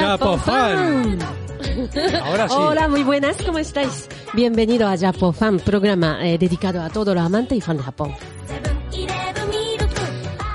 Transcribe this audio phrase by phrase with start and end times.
[0.00, 1.18] Japofan.
[2.22, 2.54] Ahora sí.
[2.56, 4.08] Hola, muy buenas, ¿cómo estáis?
[4.32, 8.12] Bienvenido a Japofan, programa eh, dedicado a todos los amantes y fan de Japón.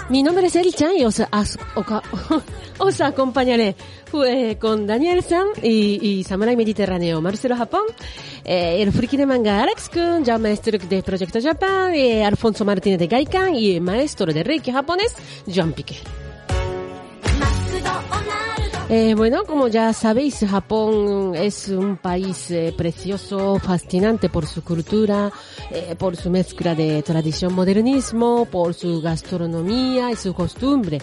[0.09, 1.57] Mi nombre es Eri-chan y os, as-
[2.79, 3.75] os acompañaré
[4.25, 7.83] eh, con Daniel San y, y Samurai Mediterráneo Marcelo Japón,
[8.43, 12.97] eh, el friki de manga Alex Kun, ya maestro de Proyecto Japan, eh, Alfonso Martínez
[12.97, 15.13] de Gaikan y maestro de Reiki japonés,
[15.53, 15.97] John Piqué.
[18.91, 25.31] Eh, bueno, como ya sabéis, Japón es un país eh, precioso, fascinante por su cultura,
[25.69, 30.97] eh, por su mezcla de tradición modernismo, por su gastronomía y su costumbre.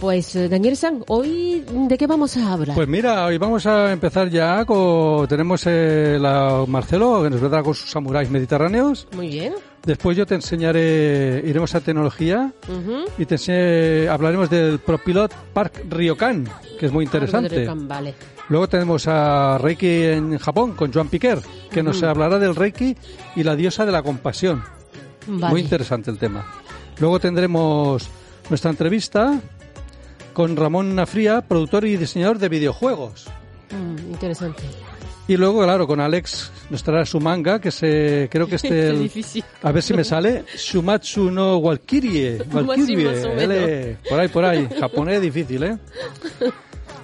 [0.00, 2.74] Pues, eh, Daniel San, hoy, ¿de qué vamos a hablar?
[2.74, 5.28] Pues mira, hoy vamos a empezar ya con...
[5.28, 9.06] Tenemos eh, la Marcelo, que nos vendrá con sus samuráis mediterráneos.
[9.14, 9.54] Muy bien.
[9.88, 12.52] Después yo te enseñaré, iremos a tecnología
[13.16, 16.46] y te enseñe- hablaremos del ProPilot Park Ryokan,
[16.78, 17.66] que es muy interesante.
[17.66, 18.14] Vale.
[18.50, 21.38] Luego tenemos a Reiki en Japón con Joan Piquer,
[21.70, 22.94] que nos hablará del Reiki
[23.34, 24.62] y la diosa de la compasión.
[25.26, 25.52] Vale.
[25.52, 26.44] Muy interesante el tema.
[27.00, 28.10] Luego tendremos
[28.50, 29.40] nuestra entrevista
[30.34, 33.26] con Ramón Nafría, productor y diseñador de videojuegos.
[33.70, 34.64] Mm, interesante.
[35.28, 39.10] Y luego, claro, con Alex nos traerá su manga, que se, creo que este, el-
[39.62, 45.20] a ver si me sale, Shumatsu no Walkirie, Walkirie, ele, por ahí, por ahí, japonés
[45.20, 45.78] difícil, ¿eh?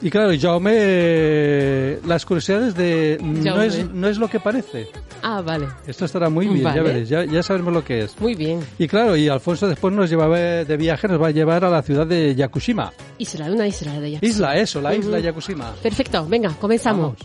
[0.05, 4.87] Y claro, Jaume, eh, las curiosidades de no es, no es lo que parece.
[5.23, 5.67] Ah, vale.
[5.87, 8.21] Esto estará muy bien, ya veréis, ya, ya sabremos lo que es.
[8.21, 8.61] Muy bien.
[8.79, 11.81] Y claro, y Alfonso después nos lleva de viaje, nos va a llevar a la
[11.81, 12.93] ciudad de Yakushima.
[13.17, 14.19] Isla, una isla de ella.
[14.21, 15.25] Isla, eso, la isla Ujú.
[15.25, 15.73] Yakushima.
[15.83, 17.17] Perfecto, venga, comenzamos.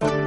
[0.00, 0.25] Vamos.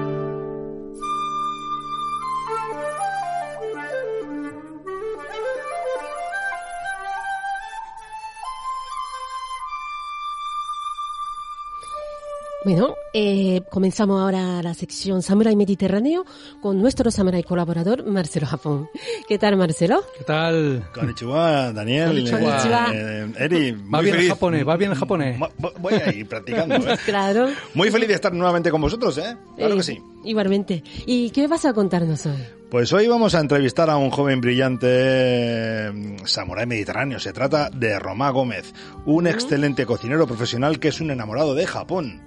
[12.71, 16.23] Bueno, eh, comenzamos ahora la sección Samurai Mediterráneo
[16.61, 18.87] con nuestro samurai colaborador Marcelo Japón.
[19.27, 20.03] ¿Qué tal, Marcelo?
[20.15, 20.87] ¿Qué tal?
[20.93, 22.29] Konnichiwa, Daniel.
[22.29, 22.91] Konnichiwa.
[22.93, 24.29] Eh, Eri, muy Va bien el feliz.
[24.33, 25.39] japonés, va bien el japonés.
[25.79, 26.95] Voy a ir practicando, ¿eh?
[27.05, 27.47] Claro.
[27.73, 29.35] Muy feliz de estar nuevamente con vosotros, ¿eh?
[29.57, 29.99] Claro Eh, que sí.
[30.25, 30.83] Igualmente.
[31.07, 32.37] ¿Y qué vas a contarnos hoy?
[32.69, 37.19] Pues hoy vamos a entrevistar a un joven brillante eh, samurái mediterráneo.
[37.19, 38.75] Se trata de Romá Gómez,
[39.07, 42.21] un excelente cocinero profesional que es un enamorado de Japón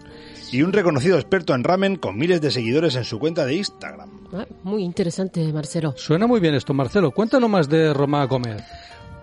[0.52, 4.10] y un reconocido experto en ramen con miles de seguidores en su cuenta de Instagram.
[4.32, 5.94] Ah, muy interesante, Marcelo.
[5.96, 7.10] Suena muy bien esto, Marcelo.
[7.10, 8.62] Cuéntanos más de Roma Gómez.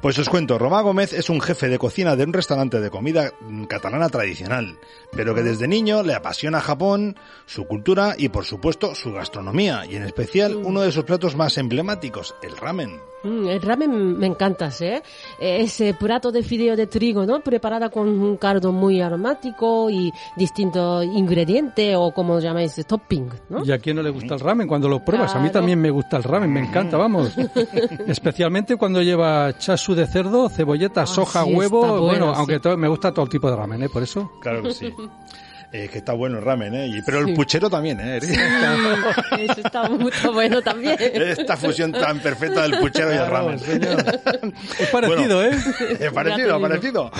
[0.01, 3.34] Pues os cuento, Romá Gómez es un jefe de cocina de un restaurante de comida
[3.67, 4.78] catalana tradicional,
[5.12, 7.16] pero que desde niño le apasiona Japón,
[7.46, 11.58] su cultura y por supuesto su gastronomía, y en especial uno de sus platos más
[11.58, 13.00] emblemáticos, el ramen.
[13.22, 15.02] Mm, el ramen me encanta, ¿eh?
[15.42, 17.42] Eh, Ese plato de fideo de trigo, ¿no?
[17.42, 23.66] Preparada con un caldo muy aromático y distintos ingredientes o como llamáis, topping, ¿no?
[23.66, 25.36] ¿Y a quién no le gusta el ramen cuando lo pruebas?
[25.36, 27.34] A mí también me gusta el ramen, me encanta, vamos.
[28.08, 31.81] Especialmente cuando lleva chasu de cerdo, cebolleta, soja, Ah, sí, huevo.
[31.81, 32.40] bueno, bueno, sí.
[32.40, 33.90] aunque todo- me gusta todo el tipo de ramen, ¿eh?
[33.90, 34.31] Por eso.
[34.41, 34.94] Claro que sí.
[34.99, 35.09] 嗯
[35.72, 36.88] Eh, que está bueno el ramen, ¿eh?
[36.88, 37.30] Y- pero Sí.
[37.30, 38.18] el puchero también, ¿eh?
[38.18, 40.97] Eso está muy bueno también.
[40.99, 43.59] Esta fusión tan perfecta del puchero y el ramen.
[43.59, 44.03] señor.
[44.79, 45.52] Es parecido, ¿eh?
[45.99, 46.61] Eh, parecido, te digo.
[46.61, 47.11] parecido.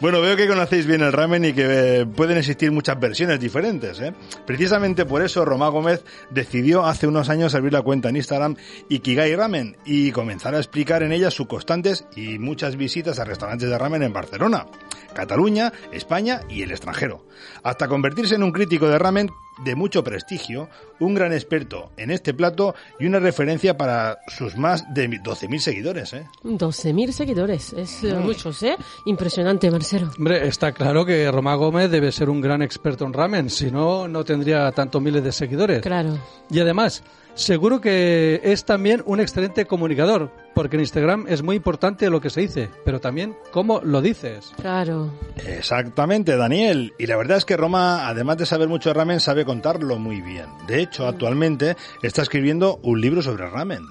[0.00, 1.64] Bueno, veo que conocéis bien el ramen y que
[2.02, 4.00] eh, pueden existir muchas versiones diferentes.
[4.00, 4.12] ¿eh?
[4.46, 8.56] Precisamente por eso Romá Gómez decidió hace unos años abrir la cuenta en Instagram
[8.88, 13.68] Ikigai Ramen y comenzar a explicar en ella sus constantes y muchas visitas a restaurantes
[13.68, 14.66] de ramen en Barcelona,
[15.14, 17.26] Cataluña, España y el extranjero.
[17.62, 19.30] Hasta convertirse en un crítico de ramen
[19.64, 20.68] de mucho prestigio,
[21.00, 26.12] un gran experto en este plato y una referencia para sus más de 12.000 seguidores.
[26.12, 26.26] ¿eh?
[26.44, 28.76] 12.000 seguidores, es eh, muchos, ¿eh?
[29.06, 30.10] Impresionante, Marcelo.
[30.18, 34.06] Hombre, está claro que Roma Gómez debe ser un gran experto en ramen, si no,
[34.06, 35.80] no tendría tantos miles de seguidores.
[35.80, 36.18] Claro.
[36.50, 37.02] Y además,
[37.36, 42.30] seguro que es también un excelente comunicador, porque en Instagram es muy importante lo que
[42.30, 44.52] se dice, pero también cómo lo dices.
[44.60, 45.12] Claro.
[45.46, 46.94] Exactamente, Daniel.
[46.98, 50.20] Y la verdad es que Roma, además de saber mucho de ramen, sabe contarlo muy
[50.20, 50.46] bien.
[50.66, 53.82] De hecho, actualmente está escribiendo un libro sobre ramen.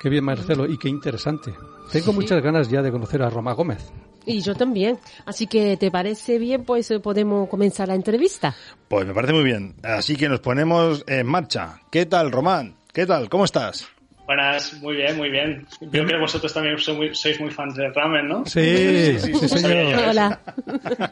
[0.00, 1.54] Qué bien, Marcelo, y qué interesante.
[1.92, 3.92] Tengo muchas ganas ya de conocer a Roma Gómez.
[4.28, 4.98] Y yo también.
[5.24, 6.64] Así que, ¿te parece bien?
[6.64, 8.54] Pues eh, podemos comenzar la entrevista.
[8.86, 9.74] Pues me parece muy bien.
[9.82, 11.80] Así que nos ponemos en marcha.
[11.90, 12.74] ¿Qué tal, Román?
[12.92, 13.30] ¿Qué tal?
[13.30, 13.88] ¿Cómo estás?
[14.26, 15.66] Buenas, muy bien, muy bien.
[15.80, 18.44] Veo que vosotros también sois muy, sois muy fans de ramen, ¿no?
[18.44, 19.98] Sí, sí, sí, señor.
[20.10, 20.40] Hola.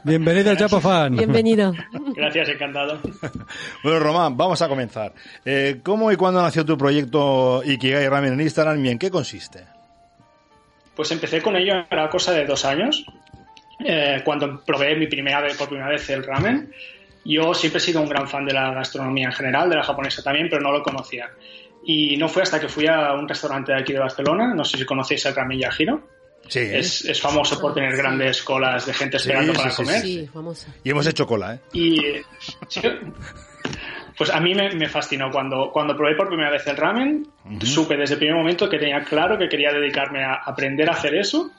[0.05, 1.17] Bienvenido al Chapo Fan.
[1.17, 1.73] Bienvenido.
[2.15, 3.01] Gracias, encantado.
[3.83, 5.15] Bueno, Román, vamos a comenzar.
[5.47, 9.76] Eh, ¿Cómo y cuándo nació tu proyecto Ikigai Ramen en Instagram y en qué consiste?
[10.97, 13.05] Pues empecé con ello a la cosa de dos años,
[13.85, 16.73] eh, cuando probé mi primera vez, por primera vez el ramen.
[17.25, 20.23] Yo siempre he sido un gran fan de la gastronomía en general, de la japonesa
[20.23, 21.29] también, pero no lo conocía.
[21.85, 24.79] Y no fue hasta que fui a un restaurante de aquí de Barcelona, no sé
[24.79, 26.09] si conocéis el Ramen Yajiro.
[26.49, 26.61] Sí.
[26.61, 30.01] Es, es famoso por tener grandes colas de gente esperando sí, para sí, comer.
[30.01, 30.75] Sí, famosa.
[30.85, 31.61] Y hemos hecho cola, ¿eh?
[31.73, 32.01] Y
[32.69, 32.81] sí,
[34.17, 35.31] pues a mí me, me fascinó.
[35.31, 37.27] Cuando, cuando probé por primera vez el ramen,
[37.61, 41.15] supe desde el primer momento que tenía claro que quería dedicarme a aprender a hacer
[41.15, 41.51] eso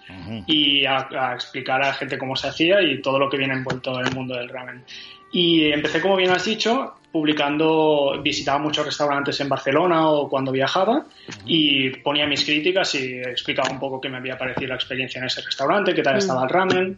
[0.47, 3.53] y a, a explicar a la gente cómo se hacía y todo lo que viene
[3.53, 4.83] envuelto en el mundo del ramen.
[5.31, 11.05] Y empecé, como bien has dicho, publicando, visitaba muchos restaurantes en Barcelona o cuando viajaba
[11.45, 15.25] y ponía mis críticas y explicaba un poco qué me había parecido la experiencia en
[15.25, 16.97] ese restaurante, qué tal estaba el ramen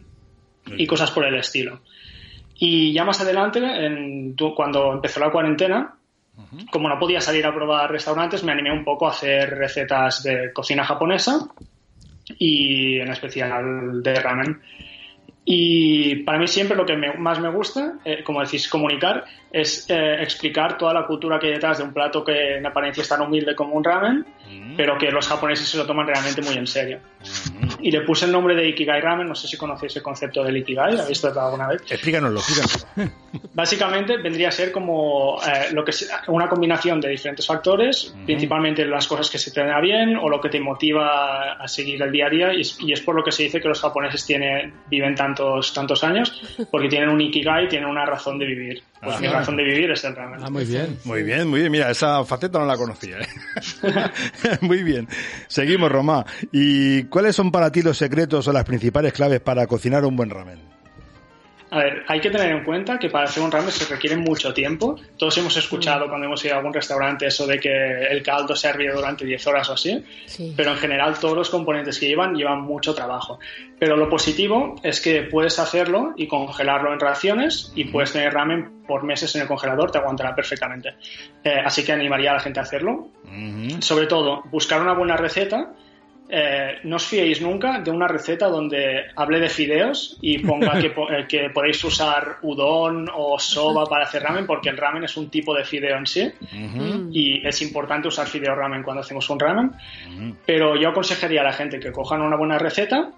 [0.76, 1.80] y cosas por el estilo.
[2.62, 5.94] Y ya más adelante, en- cuando empezó la cuarentena,
[6.70, 10.52] como no podía salir a probar restaurantes, me animé un poco a hacer recetas de
[10.52, 11.48] cocina japonesa
[12.38, 14.60] y en especial de ramen.
[15.44, 19.86] Y para mí siempre lo que me- más me gusta, eh, como decís, comunicar, es
[19.88, 23.08] eh, explicar toda la cultura que hay detrás de un plato que en apariencia es
[23.08, 24.24] tan humilde como un ramen,
[24.76, 27.00] pero que los japoneses se lo toman realmente muy en serio.
[27.80, 30.56] Y le puse el nombre de Ikigai Ramen, no sé si conocéis el concepto del
[30.58, 31.82] Ikigai, ¿lo habéis tratado alguna vez?
[31.90, 33.12] Explícanoslo, explícanoslo.
[33.54, 38.84] Básicamente vendría a ser como eh, lo que es una combinación de diferentes factores, principalmente
[38.84, 42.12] las cosas que se te dan bien o lo que te motiva a seguir el
[42.12, 44.24] día a día y es, y es por lo que se dice que los japoneses
[44.24, 48.82] tienen, viven tantos tantos años porque tienen un ikigai, tienen una razón de vivir.
[49.02, 50.40] Pues mi razón de vivir es el ramen.
[50.42, 50.98] Ah, muy bien.
[51.04, 51.72] Muy bien, muy bien.
[51.72, 53.18] Mira, esa faceta no la conocía.
[53.18, 53.26] ¿eh?
[54.60, 55.08] muy bien.
[55.48, 56.26] Seguimos, Romá.
[56.52, 60.28] ¿Y cuáles son para ti los secretos o las principales claves para cocinar un buen
[60.28, 60.69] ramen?
[61.70, 64.52] A ver, hay que tener en cuenta que para hacer un ramen se requiere mucho
[64.52, 64.96] tiempo.
[65.16, 67.70] Todos hemos escuchado cuando hemos ido a algún restaurante eso de que
[68.10, 70.04] el caldo se ha hervido durante 10 horas o así.
[70.26, 70.52] Sí.
[70.56, 73.38] pero en general todos los componentes que llevan llevan mucho trabajo.
[73.78, 78.82] Pero lo positivo es que puedes hacerlo y congelarlo en raciones y puedes tener ramen
[78.86, 80.94] por meses en el congelador, te aguantará perfectamente.
[81.44, 83.08] Eh, así que animaría a la gente a hacerlo.
[83.78, 85.72] Sobre todo, buscar una buena receta.
[86.32, 90.90] Eh, no os fiéis nunca de una receta donde hable de fideos y ponga que,
[90.96, 95.16] po- eh, que podéis usar udon o soba para hacer ramen, porque el ramen es
[95.16, 96.30] un tipo de fideo en sí.
[97.12, 99.72] Y es importante usar fideo ramen cuando hacemos un ramen.
[100.46, 103.10] Pero yo aconsejaría a la gente que cojan una buena receta,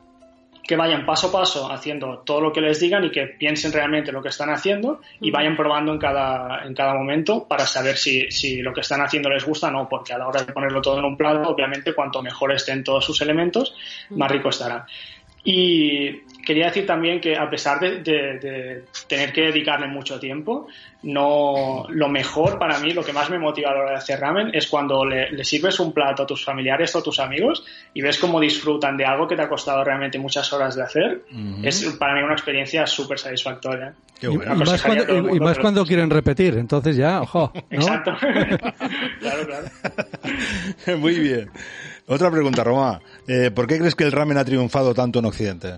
[0.63, 4.13] que vayan paso a paso haciendo todo lo que les digan y que piensen realmente
[4.13, 8.31] lo que están haciendo y vayan probando en cada, en cada momento para saber si,
[8.31, 10.81] si lo que están haciendo les gusta o no, porque a la hora de ponerlo
[10.81, 13.75] todo en un plato, obviamente cuanto mejor estén todos sus elementos,
[14.11, 14.87] más rico estará.
[15.45, 20.67] Y quería decir también que a pesar de, de- de tener que dedicarle mucho tiempo,
[21.03, 24.21] no lo mejor para mí, lo que más me motiva a la hora de hacer
[24.21, 27.65] ramen es cuando le, le sirves un plato a tus familiares o a tus amigos
[27.95, 31.23] y ves cómo disfrutan de algo que te ha costado realmente muchas horas de hacer.
[31.63, 33.95] Es para mí una experiencia súper satisfactoria.
[34.21, 34.55] Qué Y, bueno.
[34.55, 37.53] y más cuando, y- y mundo más que lo- cuando quieren repetir, entonces ya, ojo.
[37.55, 37.63] ¿no?
[37.71, 38.13] Exacto.
[39.21, 39.67] claro, claro.
[40.99, 41.51] Muy bien.
[42.07, 43.01] Otra pregunta, Romá.
[43.27, 45.75] Eh, ¿Por qué crees que el ramen ha triunfado tanto en Occidente?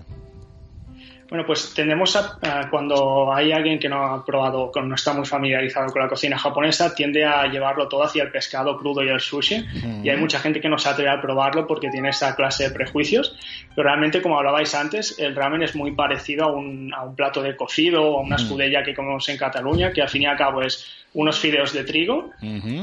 [1.29, 5.11] Bueno, pues tendemos a, a cuando hay alguien que no ha probado, que no está
[5.13, 9.09] muy familiarizado con la cocina japonesa, tiende a llevarlo todo hacia el pescado crudo y
[9.09, 9.65] el sushi.
[10.03, 12.75] Y hay mucha gente que no se atreve a probarlo porque tiene esa clase de
[12.75, 13.35] prejuicios.
[13.75, 17.41] Pero realmente, como hablabais antes, el ramen es muy parecido a un, a un plato
[17.41, 20.37] de cocido o a una escudella que comemos en Cataluña, que al fin y al
[20.37, 22.31] cabo es unos fideos de trigo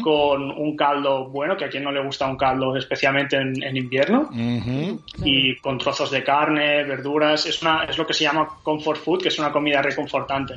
[0.02, 3.76] con un caldo bueno, que a quien no le gusta un caldo, especialmente en, en
[3.76, 5.02] invierno Ujú.
[5.22, 7.44] y con trozos de carne, verduras.
[7.44, 10.54] Es, una, es lo que se llama llama comfort food, que es una comida reconfortante.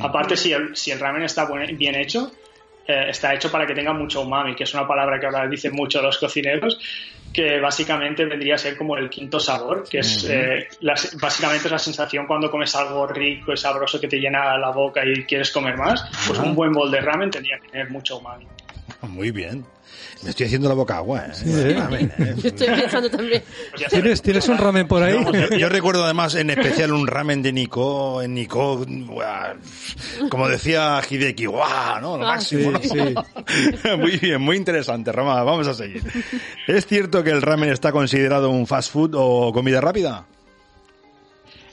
[0.00, 2.32] Aparte, si el, si el ramen está buen- bien hecho,
[2.86, 5.72] eh, está hecho para que tenga mucho umami, que es una palabra que ahora dicen
[5.74, 6.78] mucho los cocineros,
[7.32, 11.72] que básicamente vendría a ser como el quinto sabor, que es eh, la- básicamente es
[11.72, 15.50] la sensación cuando comes algo rico y sabroso que te llena la boca y quieres
[15.50, 16.48] comer más, pues Ajá.
[16.48, 18.46] un buen bol de ramen tendría que tener mucho umami.
[19.02, 19.64] Muy bien.
[20.22, 21.32] Me estoy haciendo la boca agua, ¿eh?
[21.44, 21.74] ¿eh?
[21.78, 22.34] Ramen, ¿eh?
[22.42, 23.42] Yo estoy pensando también.
[23.90, 25.14] ¿Tienes, ¿Tienes un ramen por ahí?
[25.50, 28.84] Yo, yo recuerdo además en especial un ramen de Nico, en Nico,
[30.30, 32.16] como decía Hideki, guau, ¿no?
[32.18, 32.80] Lo Ah, máximo, ¿no?
[32.80, 32.98] sí,
[33.98, 36.02] muy bien, muy interesante, Roma, vamos a seguir.
[36.66, 40.26] ¿Es cierto que el ramen está considerado un fast food o comida rápida?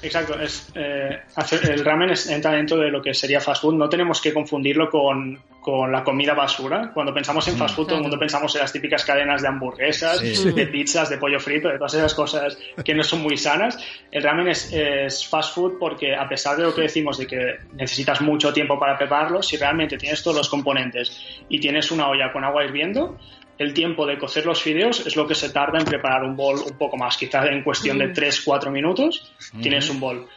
[0.04, 1.22] Exacto, es, eh,
[1.70, 3.76] el ramen es- entra dentro de lo que sería fast food.
[3.76, 6.92] No tenemos que confundirlo con, con la comida basura.
[6.94, 10.20] Cuando pensamos en fast food, todo el mundo pensamos en las típicas cadenas de hamburguesas,
[10.20, 10.52] Sí.
[10.52, 13.78] de pizzas, de pollo frito, de todas esas cosas que no son muy sanas.
[14.12, 17.56] El ramen es, es fast food porque, a pesar de lo que decimos de que
[17.74, 21.18] necesitas mucho tiempo para prepararlo, si realmente tienes todos los componentes
[21.48, 23.18] y tienes una olla con agua hirviendo,
[23.58, 26.60] el tiempo de cocer los fideos es lo que se tarda en preparar un bol
[26.70, 27.18] un poco más.
[27.18, 29.32] Quizás en cuestión de 3-4 minutos
[29.62, 30.28] tienes un bol.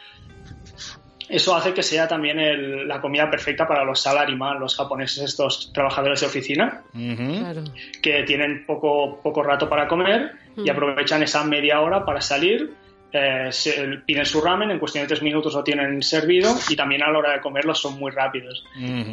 [1.29, 5.73] Eso hace que sea también el- la comida perfecta para los salaryman, los japoneses, estos
[5.73, 6.83] trabajadores de oficina.
[7.39, 7.63] Claro.
[8.01, 12.73] que tienen poco, poco rato para comer y aprovechan esa media hora para salir.
[13.13, 17.01] eh, se- piden su ramen, en cuestión de tres minutos lo tienen servido y también
[17.03, 18.65] a la hora de comerlo son muy rápidos.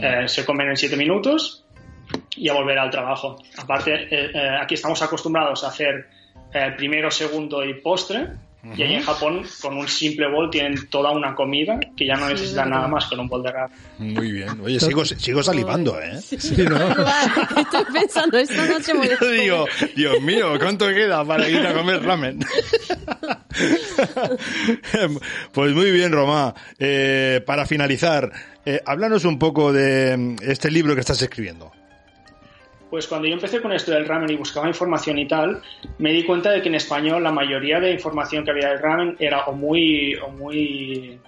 [0.02, 1.63] Eh, se comen en siete minutos
[2.36, 3.36] y a volver al trabajo.
[3.56, 6.08] Aparte, eh, eh, aquí estamos acostumbrados a hacer
[6.52, 8.28] eh, primero, segundo y postre.
[8.76, 12.30] Y ahí en Japón, con un simple bol, tienen toda una comida que ya no
[12.30, 13.76] necesitan nada más con un bol de ramen.
[13.98, 14.58] Muy bien.
[14.62, 16.18] Oye, sigo, sigo salivando, ¿eh?
[16.22, 16.76] Sí, ¿no?
[17.58, 21.74] Estoy pensando, esta noche voy a Yo digo, Dios mío, ¿cuánto queda para ir a
[21.74, 22.38] comer ramen?
[25.52, 26.54] pues muy bien, Romá.
[26.78, 28.32] Eh, para finalizar,
[28.64, 31.70] eh, háblanos un poco de mm, este libro que estás escribiendo.
[32.94, 35.60] Pues cuando yo empecé con esto del ramen y buscaba información y tal,
[35.98, 39.16] me di cuenta de que en español la mayoría de información que había del ramen
[39.18, 41.18] era o muy, o muy,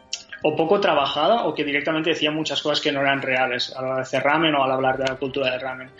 [0.44, 3.88] o poco trabajada o que directamente decía muchas cosas que no eran reales a la
[3.88, 5.90] hora de ramen o al hablar de la cultura del ramen.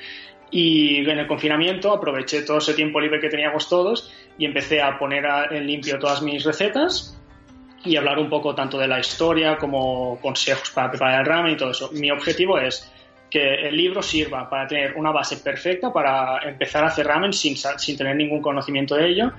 [0.53, 4.97] Y en el confinamiento aproveché todo ese tiempo libre que teníamos todos y empecé a
[4.97, 7.21] poner en limpio todas mis recetas
[7.85, 11.57] y hablar un poco tanto de la historia como consejos para preparar el ramen y
[11.57, 11.91] todo eso.
[11.93, 12.89] Mi objetivo es
[13.31, 17.57] que el libro sirva para tener una base perfecta para empezar a hacer ramen sin,
[17.57, 19.33] sin tener ningún conocimiento de ello.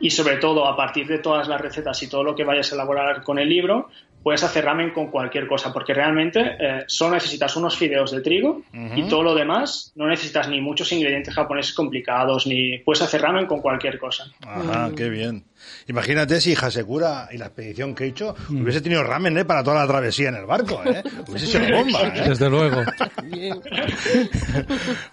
[0.00, 2.76] Y sobre todo a partir de todas las recetas y todo lo que vayas a
[2.76, 3.88] elaborar con el libro
[4.22, 8.62] puedes hacer ramen con cualquier cosa porque realmente eh, solo necesitas unos fideos de trigo
[8.94, 13.46] y todo lo demás no necesitas ni muchos ingredientes japoneses complicados ni puedes hacer ramen
[13.46, 14.24] con cualquier cosa.
[14.46, 15.44] Ajá, qué bien.
[15.86, 19.44] Imagínate si Hasekura y la expedición que he hecho hubiese tenido ramen ¿eh?
[19.44, 21.02] para toda la travesía en el barco, ¿eh?
[21.26, 22.28] Hubiese sido bomba, ¿eh?
[22.28, 22.82] Desde luego.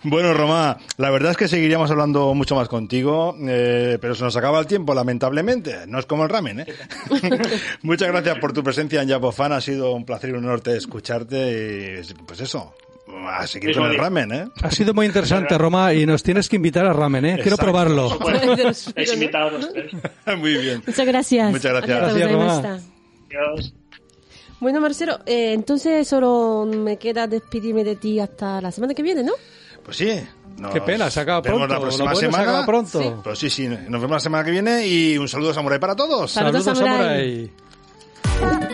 [0.04, 4.36] Bueno, Romá, la verdad es que seguiríamos hablando mucho más contigo, eh, pero se nos
[4.36, 5.88] acaba el tiempo, lamentablemente.
[5.88, 6.66] No es como el ramen, ¿eh?
[7.82, 9.52] Muchas gracias por tu presencia en Japofan.
[9.52, 12.02] Ha sido un placer y un honor escucharte.
[12.02, 12.76] Y, pues eso,
[13.28, 14.02] a seguir con el día.
[14.02, 14.48] ramen, ¿eh?
[14.64, 17.40] Ha sido muy interesante, Roma, y nos tienes que invitar a ramen, ¿eh?
[17.42, 18.18] Quiero probarlo.
[18.20, 18.54] Bueno,
[18.96, 19.92] es invitado a los tres.
[20.38, 20.84] Muy bien.
[20.86, 21.52] Muchas gracias.
[21.52, 22.00] Muchas gracias.
[22.00, 22.80] Gracias, Roma.
[23.30, 23.74] Adiós.
[24.60, 29.22] Bueno, Marcelo, eh, entonces solo me queda despedirme de ti hasta la semana que viene,
[29.24, 29.34] ¿no?
[29.84, 30.20] Pues sí.
[30.58, 31.74] nos Qué pena, se acaba vemos pronto.
[31.76, 32.44] la próxima se semana.
[32.44, 33.02] acaba pronto.
[33.02, 33.12] Sí.
[33.24, 33.68] Pues sí, sí.
[33.68, 36.32] Nos vemos la semana que viene y un saludo samurai para todos.
[36.32, 37.52] Saludos, Saludos, samurai.
[38.40, 38.66] samurai.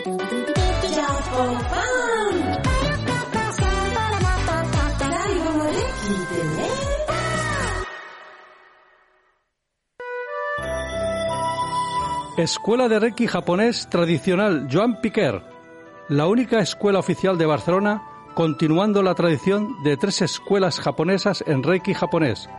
[12.42, 15.44] Escuela de Reiki japonés tradicional Joan Piquer,
[16.08, 18.02] la única escuela oficial de Barcelona,
[18.34, 22.50] continuando la tradición de tres escuelas japonesas en Reiki japonés.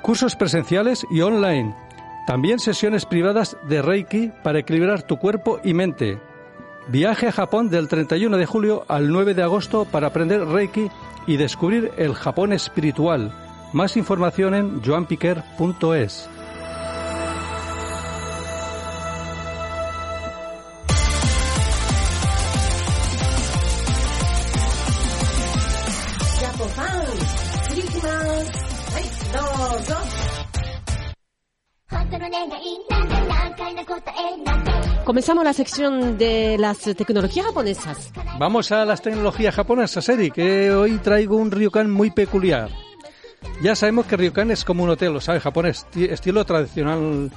[0.00, 1.76] Cursos presenciales y online.
[2.26, 6.18] También sesiones privadas de Reiki para equilibrar tu cuerpo y mente.
[6.88, 10.90] Viaje a Japón del 31 de julio al 9 de agosto para aprender Reiki
[11.26, 13.30] y descubrir el Japón espiritual.
[13.74, 16.30] Más información en joanpiquer.es.
[35.04, 38.12] Comenzamos la sección de las tecnologías japonesas.
[38.38, 42.68] Vamos a las tecnologías japonesas, Eric, que hoy traigo un ryokan muy peculiar.
[43.62, 47.30] Ya sabemos que ryokan es como un hotel, lo sabe, japonés, ti- estilo tradicional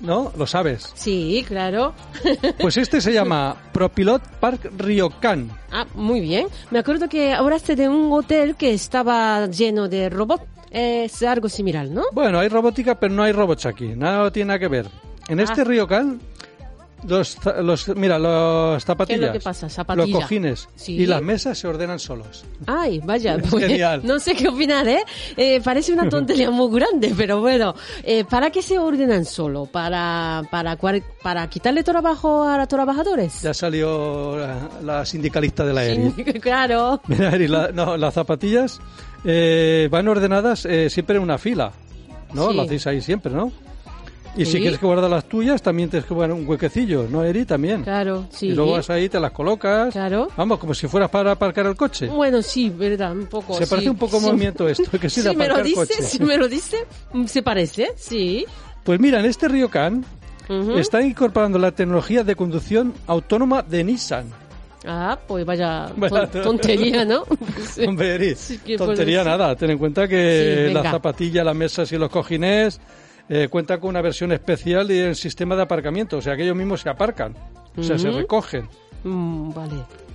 [0.00, 0.30] ¿no?
[0.36, 0.92] Lo sabes.
[0.94, 1.94] Sí, claro.
[2.60, 5.50] Pues este se llama Propilot Park Ryokan.
[5.72, 6.48] Ah, muy bien.
[6.70, 10.44] Me acuerdo que hablaste de un hotel que estaba lleno de robots.
[10.70, 12.02] Es algo similar, ¿no?
[12.12, 13.88] Bueno, hay robótica, pero no hay robots aquí.
[13.96, 14.86] Nada tiene nada que ver.
[15.28, 15.64] En este Ah.
[15.64, 16.20] Ryokan,
[17.06, 19.68] los, los, mira, los zapatillas, que pasa?
[19.68, 20.06] Zapatilla.
[20.06, 20.94] los cojines Sí.
[20.96, 22.44] y las mesas se ordenan solos.
[22.66, 24.00] Ay, vaya, Es pues, genial.
[24.04, 25.04] no sé qué opinar, ¿eh?
[25.36, 29.66] Eh, Parece una tontería muy grande, pero bueno, eh, ¿para qué se ordenan solo?
[29.66, 30.76] ¿Para, para,
[31.22, 33.42] para quitarle trabajo a los trabajadores?
[33.42, 36.12] Ya salió la, la sindicalista de la ERI.
[36.40, 37.00] Claro.
[37.08, 38.80] Mira, Eri, la- no, las zapatillas
[39.24, 41.72] eh, van ordenadas eh, siempre en una fila,
[42.32, 42.50] ¿no?
[42.50, 42.56] Sí.
[42.56, 43.50] Lo hacéis ahí siempre, ¿no?
[44.36, 47.44] Y si quieres que guardar las tuyas, también tienes que guardar un huequecillo, ¿no, Eri?
[47.46, 47.82] También.
[47.82, 48.48] Claro, sí.
[48.48, 49.92] Y luego vas ahí, te las colocas.
[49.92, 50.28] Claro.
[50.36, 52.06] Vamos, como si fueras para aparcar el coche.
[52.06, 53.54] Bueno, sí, verdad, un poco.
[53.54, 53.70] Se sí.
[53.70, 54.26] parece un poco Sí.
[54.26, 56.02] movimiento esto, que sí de Si me lo dice, coche.
[56.02, 56.76] si me lo dice,
[57.26, 58.44] se parece, sí.
[58.84, 60.04] Pues mira, en este Ryokan
[60.48, 60.76] Ujú.
[60.78, 64.26] está incorporando la tecnología de conducción autónoma de Nissan.
[64.88, 66.30] Ah, pues vaya Vaya.
[66.30, 67.24] ton- tontería, ¿no?
[67.88, 69.56] Hombre, Eri, Sí, tontería nada.
[69.56, 72.78] Ten en cuenta que Sí, las zapatillas, las mesas y los cojines
[73.28, 76.18] eh, cuentan con una versión especial del sistema de aparcamiento.
[76.18, 77.34] O sea, que ellos mismos se aparcan.
[77.76, 78.68] O sea, se recogen.
[79.04, 80.05] Mm, vale.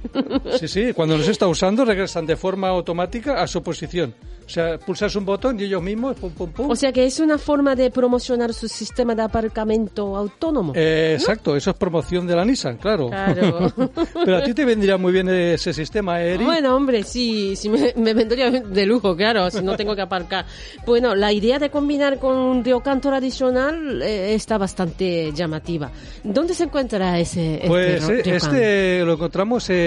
[0.60, 0.94] Sí, sí.
[0.94, 4.14] Cuando los está usando, regresan de forma automática a su posición.
[4.44, 6.70] O sea, pulsas un botón y ellos mismos, pum, pum, pum.
[6.72, 10.74] O sea que es una forma de promocionar su sistema de aparcamiento autónomo.
[10.76, 13.08] Eh, exacto, eso es promoción de la Nissan, claro.
[13.08, 13.72] Claro.
[14.26, 16.44] Pero a ti te vendría muy bien ese sistema, Eri.
[16.44, 20.46] Bueno, hombre, sí, sí me, me vendría de lujo, claro, si no tengo que aparcar.
[20.86, 25.92] Bueno, la idea de combinar con un ryokan tradicional eh, está bastante llamativa.
[26.26, 29.78] ¿Dónde se encuentra ese este Pues ro- eh, este lo encontramos en,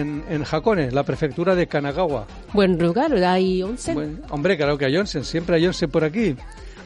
[0.00, 2.26] en Hakone, la prefectura de Kanagawa.
[2.52, 3.94] Buen lugar, hay onsen.
[3.94, 6.36] Bueno, hombre, claro que hay onsen, siempre hay onsen por aquí.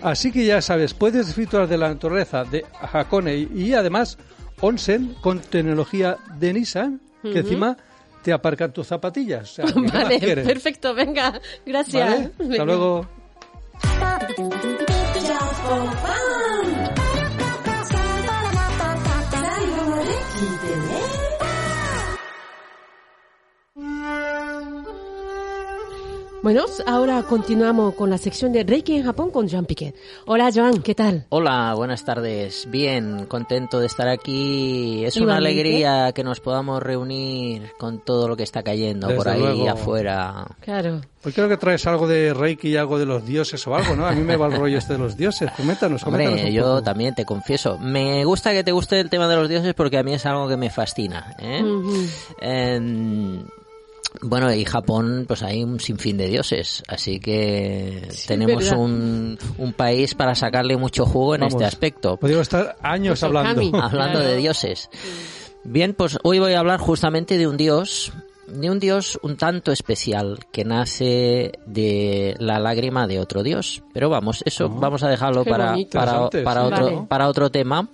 [0.02, 4.16] Así que ya sabes, puedes disfrutar de la naturaleza de Hakone y, y además
[4.60, 7.76] onsen con tecnología de Nissan, que encima
[8.22, 9.42] te aparcan tus zapatillas.
[9.42, 12.08] O sea, ¿qué más Vale, perfecto, venga, gracias.
[12.08, 12.24] ¿Vale?
[12.24, 12.64] Hasta Venga.
[12.64, 13.06] luego.
[26.40, 29.94] Bueno, ahora continuamos con la sección de Reiki en Japón con Joan Piquet.
[30.24, 31.26] Hola Joan, ¿qué tal?
[31.30, 32.68] Hola, buenas tardes.
[32.70, 35.04] Bien, contento de estar aquí.
[35.04, 39.30] Es una alegría que nos podamos reunir con todo lo que está cayendo por Desde
[39.32, 39.70] ahí luego.
[39.70, 40.46] afuera.
[40.60, 41.00] Claro.
[41.24, 44.06] Hoy creo que traes algo de Reiki y algo de los dioses o algo, ¿no?
[44.06, 45.50] A mí me va el rollo este de los dioses.
[45.56, 46.82] Coméntanos, coméntanos Hombre, un yo poco.
[46.84, 47.78] también te confieso.
[47.78, 50.46] Me gusta que te guste el tema de los dioses porque a mí es algo
[50.48, 51.34] que me fascina.
[51.40, 51.62] ¿eh?
[51.64, 51.92] Ujú.
[52.40, 53.44] Em,
[54.22, 60.14] bueno, y Japón, pues hay un sinfín de dioses, así que tenemos un, un país
[60.14, 62.16] para sacarle mucho jugo en Vamos, este aspecto.
[62.16, 63.78] Podríamos estar años Pues hablando.
[63.82, 64.90] Hablando de dioses.
[65.64, 68.12] Bien, pues hoy voy a hablar justamente de un dios,
[68.46, 73.82] de un dios un tanto especial que nace de la lágrima de otro dios.
[73.92, 75.98] Pero vamos, eso vamos a dejarlo para, bonito.
[75.98, 77.06] para, otro, Vale.
[77.08, 77.88] para otro tema.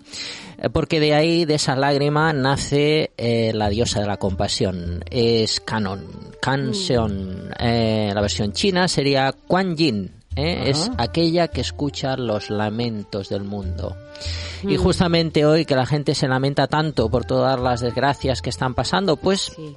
[0.59, 5.05] Eh, Porque de ahí, de esa lágrima, nace eh, la diosa de la compasión.
[5.11, 6.05] Es Canon.
[6.41, 7.51] Kanseon.
[7.59, 10.11] Eh, la versión china sería Quan Yin.
[10.37, 10.65] ¿eh?
[10.67, 13.97] Es aquella que escucha los lamentos del mundo.
[14.63, 18.75] Y justamente hoy que la gente se lamenta tanto por todas las desgracias que están
[18.75, 19.75] pasando, pues Sí.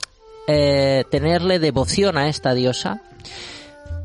[1.11, 3.01] tenerle devoción a esta diosa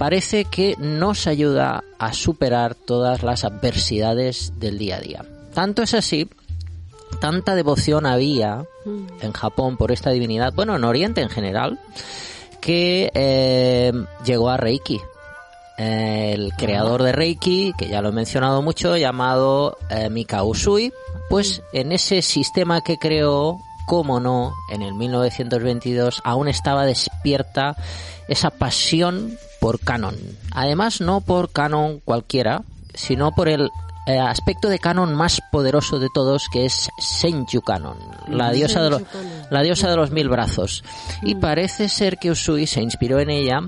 [0.03, 5.25] parece que nos ayuda a superar todas las adversidades del día a día.
[5.55, 6.29] Tanto es así,
[7.20, 8.64] tanta devoción había
[9.20, 11.79] en Japón por esta divinidad, bueno, en Oriente en general,
[12.61, 13.92] que eh,
[14.25, 15.01] llegó a Reiki.
[15.79, 20.92] El creador de Reiki, que ya lo he mencionado mucho, llamado eh, Mikao Usui,
[21.29, 27.77] pues en ese sistema que creó, cómo no, en el 1922 aún estaba despierta
[28.29, 30.16] esa pasión por canon.
[30.53, 32.62] Además, no por canon cualquiera,
[32.94, 33.70] sino por el
[34.07, 38.91] eh, aspecto de canon más poderoso de todos, que es Senju Canon, la diosa de,
[38.91, 39.03] los,
[39.51, 40.83] la diosa de los mil brazos.
[41.23, 43.61] Y parece ser que Usui se inspiró en ella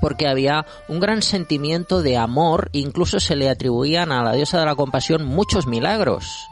[0.00, 4.66] porque había un gran sentimiento de amor, incluso se le atribuían a la diosa de
[4.66, 6.48] la compasión muchos milagros.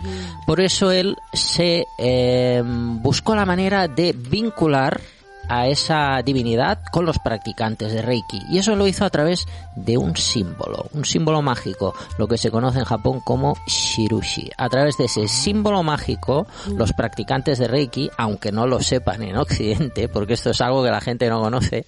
[0.46, 5.00] Por eso él se eh, buscó la manera de vincular
[5.48, 8.42] a esa divinidad con los practicantes de Reiki.
[8.50, 12.50] Y eso lo hizo a través de un símbolo, un símbolo mágico, lo que se
[12.50, 14.50] conoce en Japón como Shirushi.
[14.56, 19.36] A través de ese símbolo mágico, los practicantes de Reiki, aunque no lo sepan en
[19.36, 21.84] Occidente, porque esto es algo que la gente no conoce,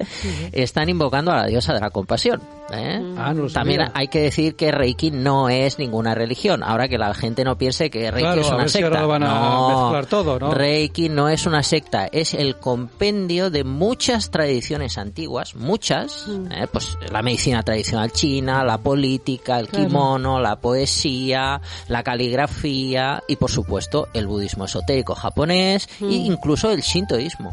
[0.52, 2.57] están invocando a la diosa de la compasión.
[2.72, 3.14] ¿Eh?
[3.16, 3.92] Ah, no lo También sabía.
[3.94, 6.62] hay que decir que Reiki no es ninguna religión.
[6.62, 8.86] Ahora que la gente no piense que Reiki Claro, es a una si secta.
[8.88, 10.52] ahora lo van a no, mezclar todo, ¿no?
[10.52, 16.52] Reiki no es una secta, es el compendio de muchas tradiciones antiguas, muchas, Mm.
[16.52, 16.66] ¿eh?
[16.72, 19.86] pues la medicina tradicional china, la política, el Claro.
[19.86, 26.10] kimono, la poesía, la caligrafía y por supuesto el budismo esotérico japonés e Mm.
[26.12, 27.52] incluso el shintoísmo.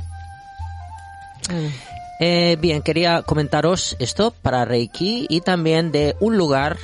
[1.49, 1.53] Ah,
[2.19, 6.77] Eh, bien, quería comentaros esto para Reiki y también de un lugar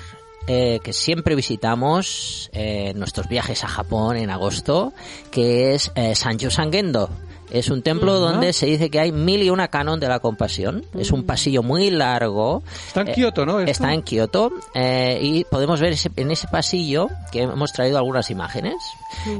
[0.48, 4.92] eh, que siempre visitamos eh, en nuestros viajes a Japón en agosto,
[5.30, 7.10] que es eh, Sanjo Sangendo.
[7.52, 10.86] Es un templo donde se dice que hay mil y una canon de la compasión.
[10.98, 12.64] Es un pasillo muy largo.
[12.88, 13.60] Está en Eh, Kioto, ¿no?
[13.60, 13.70] esto?
[13.72, 18.30] Está en Kioto eh, y podemos ver ese- en ese pasillo que hemos traído algunas
[18.32, 18.76] imágenes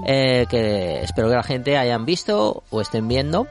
[0.06, 3.48] eh, que espero que la gente hayan visto o estén viendo.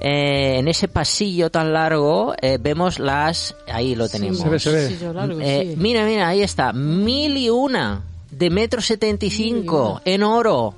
[0.00, 3.54] Eh, en ese pasillo tan largo eh, vemos las...
[3.66, 4.38] Ahí lo tenemos.
[4.38, 4.88] Se ve, se ve.
[4.88, 5.74] sí, yo largo, Eh, sí.
[5.76, 6.72] Mira, mira, ahí está.
[6.72, 10.74] Mil y una de metro setenta y cinco en oro.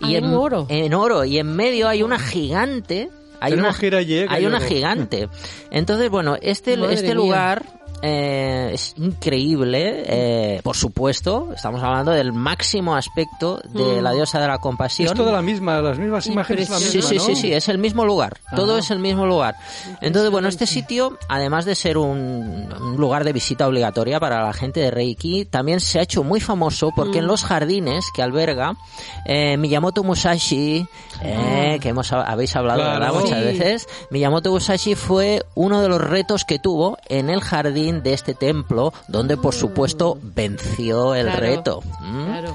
[0.00, 0.66] Ah, en oro.
[0.68, 1.24] En oro.
[1.24, 3.10] Y en medio hay una gigante.
[3.40, 5.28] Hay Tenemos una, que ir allí, que hay una gigante.
[5.70, 7.14] Entonces, bueno, este, Madre este mía.
[7.14, 10.04] lugar eh, es increíble.
[10.06, 14.02] eh, por supuesto, estamos hablando del máximo aspecto de Mm.
[14.02, 15.08] la diosa de la compasión.
[15.08, 16.68] Es toda la misma, las mismas imágenes.
[16.70, 16.78] La.
[16.78, 17.22] Sí, misma, sí, ¿no?
[17.24, 18.38] sí, sí, es el mismo lugar.
[18.54, 19.56] Todo es el mismo lugar.
[20.00, 24.52] Entonces, bueno, este sitio, además de ser un, un lugar de visita obligatoria para la
[24.52, 28.74] gente de Reiki, también se ha hecho muy famoso porque en los jardines que alberga
[29.26, 30.86] eh, Miyamoto Musashi,
[31.22, 33.44] eh, que hemos habéis hablado muchas Sí.
[33.44, 38.34] veces, Miyamoto Musashi fue uno de los retos que tuvo en el jardín de este
[38.34, 41.82] templo, donde por supuesto venció el Claro, reto.
[42.00, 42.24] ¿Mm?
[42.24, 42.54] Claro.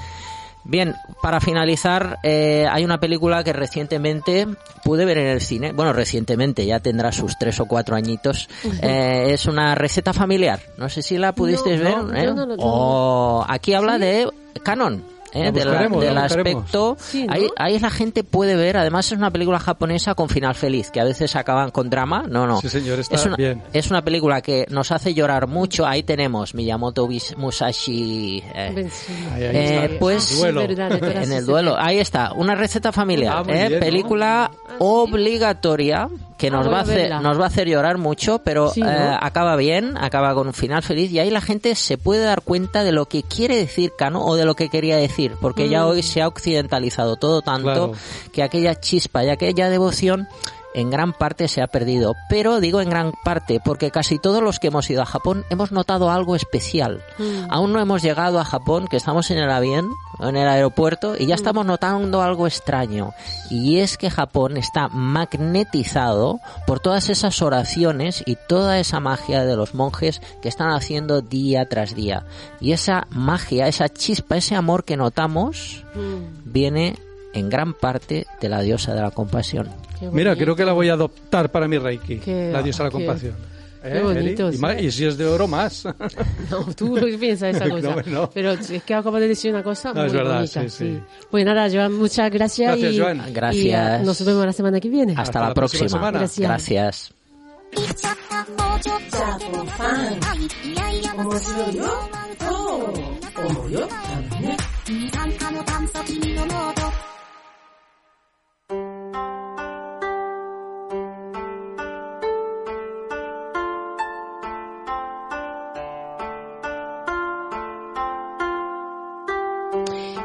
[0.66, 4.48] Bien, para finalizar, eh, hay una película que recientemente
[4.86, 5.74] pude ver en el cine.
[5.74, 8.48] Bueno, recientemente, ya tendrá sus tres o cuatro añitos.
[8.82, 10.62] Eh, es una receta familiar.
[10.78, 11.98] No sé si la pudisteis No, ver.
[11.98, 12.24] no, ¿eh?
[12.26, 14.30] yo no lo- O aquí habla de
[14.64, 15.04] canon.
[15.34, 15.46] ¿Eh?
[15.46, 16.64] La de la- buscaremos, la del buscaremos.
[16.64, 17.34] aspecto Sí, ¿no?
[17.34, 21.00] ahí, ahí la gente puede ver además es una película japonesa con final feliz que
[21.00, 23.62] a veces acaban con drama no no Sí, señor, está es una, bien.
[23.74, 28.90] es una película que nos hace llorar mucho ahí tenemos Miyamoto Musashi eh.
[29.34, 30.00] Ahí, ahí Eh, está.
[30.00, 30.62] pues- Ah, sí, Duelo.
[30.62, 31.76] en el duelo.
[31.78, 33.68] Ahí está, una receta familiar, Ah, ¿eh?
[33.70, 33.80] bien, ¿no?
[33.80, 36.10] película obligatoria
[36.44, 37.20] que nos va a hacer verla.
[37.22, 38.90] nos va a hacer llorar mucho, pero Sí, ¿no?
[38.92, 42.42] eh, acaba bien, acaba con un final feliz y ahí la gente se puede dar
[42.42, 45.84] cuenta de lo que quiere decir Cano o de lo que quería decir, porque ya
[45.84, 45.88] Mm.
[45.88, 47.92] hoy se ha occidentalizado todo tanto Claro.
[48.32, 50.28] que aquella chispa y aquella devoción
[50.74, 52.16] en gran parte se ha perdido.
[52.30, 55.72] Pero digo en gran parte porque casi todos los que hemos ido a Japón hemos
[55.72, 57.02] notado algo especial.
[57.18, 57.46] Mm.
[57.50, 61.28] Aún no hemos llegado a Japón, que estamos en el avión, en el aeropuerto, y
[61.28, 63.14] ya estamos notando algo extraño.
[63.50, 69.56] Y es que Japón está magnetizado por todas esas oraciones y toda esa magia de
[69.56, 72.26] los monjes que están haciendo día tras día.
[72.60, 76.96] Y esa magia, esa chispa, ese amor que notamos, Mm, viene
[77.34, 79.70] en gran parte de la diosa de la compasión.
[80.12, 82.18] Mira, creo que la voy a adoptar para mi Reiki.
[82.20, 83.36] Qué- la diosa de la qué- compasión.
[83.82, 84.50] qué ¿Eh, bonito?
[84.50, 84.60] Y, sí.
[84.60, 85.86] más- y si es de oro, más.
[86.52, 87.96] No, tú lo piensas esa No, cosa.
[88.10, 88.30] no.
[88.30, 90.62] Pero es que acabo de decir una cosa No, muy es verdad, bonita.
[90.64, 91.00] sí, sí.
[91.32, 92.70] Pues nada, Joan, muchas gracias.
[92.78, 93.22] Gracias, y, Joan.
[93.34, 94.02] Gracias.
[94.02, 95.12] y, nos vemos la semana que viene.
[95.14, 96.12] Hasta, Hasta la, la próxima.
[96.12, 96.40] Gracias.
[96.40, 97.14] Gracias.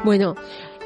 [0.09, 0.33] Bueno,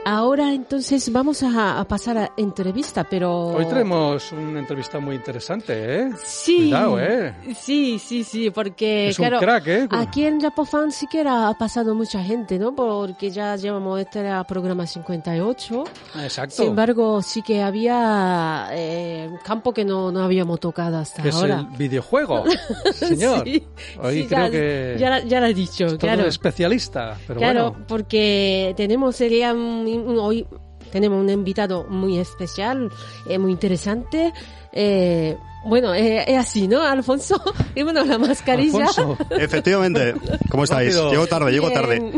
[0.05, 3.47] ahora entonces vamos a, a pasar a entrevista, pero...
[3.47, 6.09] Hoy tenemos una entrevista muy interesante, ¿eh?
[6.25, 6.57] Sí.
[6.69, 7.33] Cuidado, ¿eh?
[7.57, 9.87] Sí, sí, sí, porque Es un claro, crack, ¿eh?
[9.91, 12.75] aquí en Japofan sí que era- ha pasado mucha gente, ¿no?
[12.75, 15.83] Porque ya llevamos este programa 58.
[16.21, 16.55] Exacto.
[16.55, 21.59] Sin embargo, sí que había eh, campo que no, no habíamos tocado hasta es ahora.
[21.71, 22.43] el videojuego.
[22.93, 23.43] Señor.
[23.45, 23.63] Sí,
[24.01, 26.25] Hoy sí, creo ya, que ya, ya lo he dicho, todo claro.
[26.27, 27.17] especialista.
[27.27, 27.85] Pero Claro, bueno.
[27.87, 30.45] porque tenemos sería un- hoy
[30.91, 32.91] tenemos un invitado muy especial,
[33.27, 34.33] eh, muy interesante.
[34.71, 37.41] Eh, bueno, eh, es así, ¿no, Alfonso?
[37.75, 38.87] Y bueno, la mascarilla.
[38.87, 39.17] Alfonso.
[39.31, 40.13] Efectivamente.
[40.49, 40.93] ¿Cómo estáis?
[40.93, 41.11] Rápido.
[41.11, 42.11] Llego tarde, llego tarde.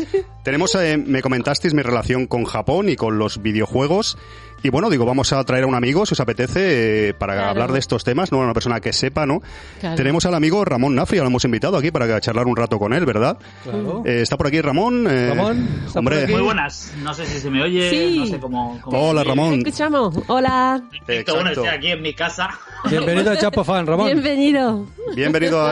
[0.44, 4.18] Tenemos, eh, me comentasteis mi relación con Japón y con los videojuegos.
[4.64, 7.50] Y bueno, digo, vamos a traer a un amigo, si os apetece, eh, para Claro.
[7.52, 8.40] hablar de estos temas, ¿no?
[8.40, 9.44] Una persona que sepa, ¿no?
[9.80, 9.96] Claro.
[9.96, 13.06] Tenemos al amigo Ramón Nafria, lo hemos invitado aquí para charlar un rato con él,
[13.06, 13.38] ¿verdad?
[13.64, 14.02] Claro.
[14.06, 15.06] Eh, ¿Está por aquí Ramón?
[15.08, 16.32] Eh, Ramón, ¿está hombre, aquí?
[16.34, 18.16] Muy buenas, no sé si se me oye, Sí.
[18.18, 18.80] no sé cómo...
[18.82, 19.24] cómo Hola.
[19.24, 19.54] Ramón.
[19.60, 20.16] Escuchamos.
[20.28, 20.82] Hola.
[20.90, 22.50] Perfecto, Bueno, estoy aquí en mi casa.
[22.90, 24.08] Bienvenido a a Japofan, Ramón.
[24.08, 24.88] Bienvenido.
[25.16, 25.72] Bienvenido a,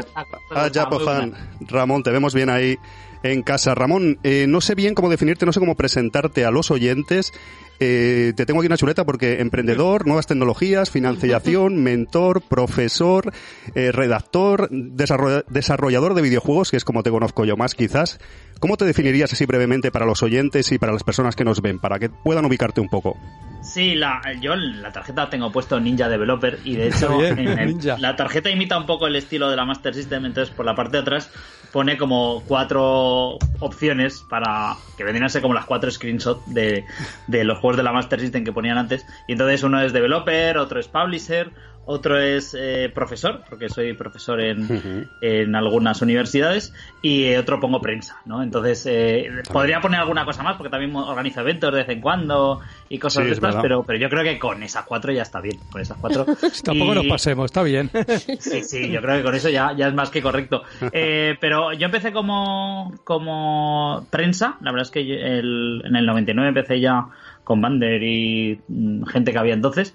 [0.53, 1.33] a Japofan.
[1.61, 2.77] Ramón, te vemos bien ahí
[3.23, 3.73] en casa.
[3.73, 7.31] Ramón, eh, no sé bien cómo definirte, no sé cómo presentarte a los oyentes.
[7.79, 13.33] Eh, te tengo aquí una chuleta porque emprendedor, nuevas tecnologías, financiación, mentor, profesor,
[13.75, 18.19] eh, redactor, desarroll- desarrollador de videojuegos, que es como te conozco yo más quizás.
[18.59, 21.79] ¿Cómo te definirías así brevemente para los oyentes y para las personas que nos ven,
[21.79, 23.17] para que puedan ubicarte un poco?
[23.63, 27.57] Sí, la, yo en la tarjeta tengo puesto Ninja Developer y de hecho Bien, en
[27.59, 30.75] el- la tarjeta imita un poco el estilo de la Master System, entonces por la
[30.75, 31.31] parte de atrás
[31.71, 36.85] pone como cuatro opciones para que vendrían a ser como las cuatro screenshots de,
[37.27, 39.05] de los juegos de la Master System que ponían antes.
[39.27, 41.51] Y entonces uno es Developer, otro es Publisher,
[41.85, 47.81] otro es eh, profesor, porque soy profesor en, en algunas universidades, y eh, otro pongo
[47.81, 48.41] prensa, ¿no?
[48.41, 52.59] Entonces, eh, podría poner alguna cosa más, porque también organizo eventos de vez en cuando
[52.87, 55.23] y cosas Sí, de es estas, pero, pero yo creo que con esas cuatro ya
[55.23, 56.25] está bien, con esas cuatro.
[56.63, 57.89] Tampoco Y- nos pasemos, está bien.
[58.39, 60.63] Sí, sí, yo creo que con eso ya, ya es más que correcto.
[60.93, 66.49] Eh, pero yo empecé como, como prensa, la verdad es que el- en el 99
[66.49, 67.07] empecé ya
[67.43, 69.93] con Bander y mm, gente que había entonces.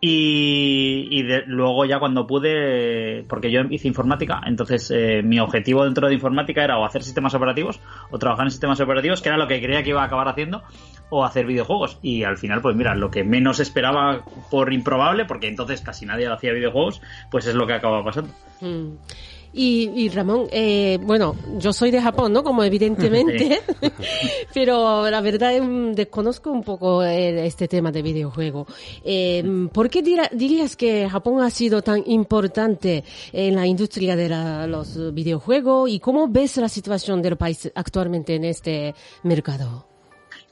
[0.00, 5.84] Y, y de- luego ya cuando pude, porque yo hice informática, entonces eh, mi objetivo
[5.84, 7.80] dentro de informática era o hacer sistemas operativos
[8.10, 10.62] o trabajar en sistemas operativos, que era lo que creía que iba a acabar haciendo,
[11.10, 11.98] o hacer videojuegos.
[12.00, 16.28] Y al final, pues mira, lo que menos esperaba por improbable, porque entonces casi nadie
[16.28, 18.32] hacía videojuegos, pues es lo que acaba pasando.
[18.60, 18.96] Mm.
[19.60, 22.44] Y, y Ramón, eh, bueno, yo soy de Japón, ¿no?
[22.44, 23.60] Como evidentemente,
[24.54, 28.68] pero la verdad mm, desconozco un poco el- este tema de videojuego.
[29.04, 29.42] Eh,
[29.72, 35.12] ¿Por qué dirías que Japón ha sido tan importante en la industria de la- los
[35.12, 38.94] videojuegos y cómo ves la situación del país actualmente en este
[39.24, 39.87] mercado?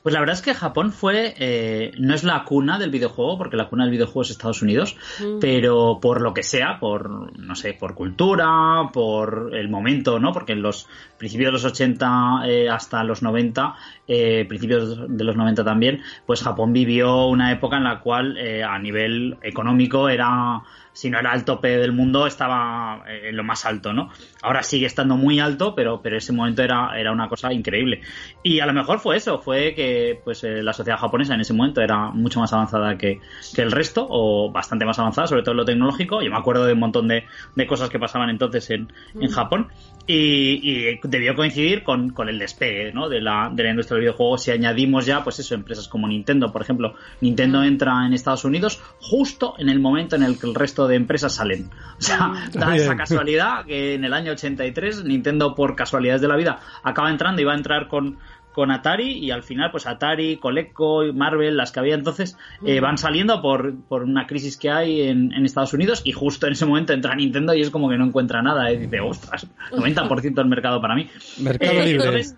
[0.06, 3.56] Pues la verdad es que Japón fue, eh, no es la cuna del videojuego, porque
[3.56, 4.96] la cuna del videojuego es Estados Unidos,
[5.40, 10.32] pero por lo que sea, por, no sé, por cultura, por el momento, ¿no?
[10.32, 10.86] Porque en los
[11.18, 13.74] principios de los 80 eh, hasta los 90,
[14.06, 18.62] eh, principios de los 90 también, pues Japón vivió una época en la cual eh,
[18.62, 20.62] a nivel económico era
[20.96, 24.08] si no era el tope del mundo, estaba eh, en lo más alto, ¿no?
[24.40, 28.00] Ahora sigue estando muy alto, pero, pero ese momento era, era una cosa increíble.
[28.42, 31.52] Y a lo mejor fue eso, fue que pues eh, la sociedad japonesa en ese
[31.52, 33.20] momento era mucho más avanzada que,
[33.54, 36.22] que el resto, o bastante más avanzada, sobre todo en lo tecnológico.
[36.22, 39.68] Yo me acuerdo de un montón de, de cosas que pasaban entonces en, en Japón.
[40.08, 43.08] Y, y debió coincidir con, con el despegue ¿no?
[43.08, 44.38] de, la, de la industria del videojuego.
[44.38, 46.94] Si añadimos ya, pues eso, empresas como Nintendo, por ejemplo.
[47.20, 50.94] Nintendo entra en Estados Unidos justo en el momento en el que el resto de
[50.94, 51.70] empresas salen.
[51.98, 52.82] O sea, da Bien.
[52.82, 57.42] esa casualidad que en el año 83 Nintendo, por casualidades de la vida, acaba entrando
[57.42, 58.18] y va a entrar con
[58.56, 62.96] con Atari y al final pues Atari, Coleco, Marvel, las que había entonces eh, van
[62.96, 66.64] saliendo por, por una crisis que hay en, en Estados Unidos y justo en ese
[66.64, 70.46] momento entra Nintendo y es como que no encuentra nada y dice, ostras, 90% del
[70.46, 71.06] mercado para mí.
[71.38, 72.06] Mercado Eh, libre.
[72.06, 72.34] entonces,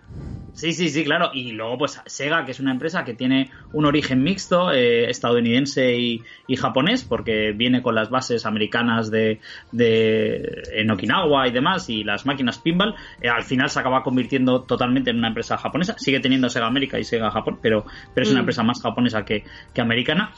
[0.59, 1.31] Sí, sí, sí, claro.
[1.33, 5.95] Y luego, pues Sega, que es una empresa que tiene un origen mixto, eh, estadounidense
[5.97, 9.39] y, y japonés, porque viene con las bases americanas de,
[9.71, 10.43] de
[10.75, 15.11] en Okinawa y demás, y las máquinas pinball, eh, al final se acaba convirtiendo totalmente
[15.11, 15.95] en una empresa japonesa.
[15.97, 18.43] Sigue teniendo Sega América y Sega Japón, pero, pero es una Mm.
[18.43, 20.33] empresa más japonesa que, que americana.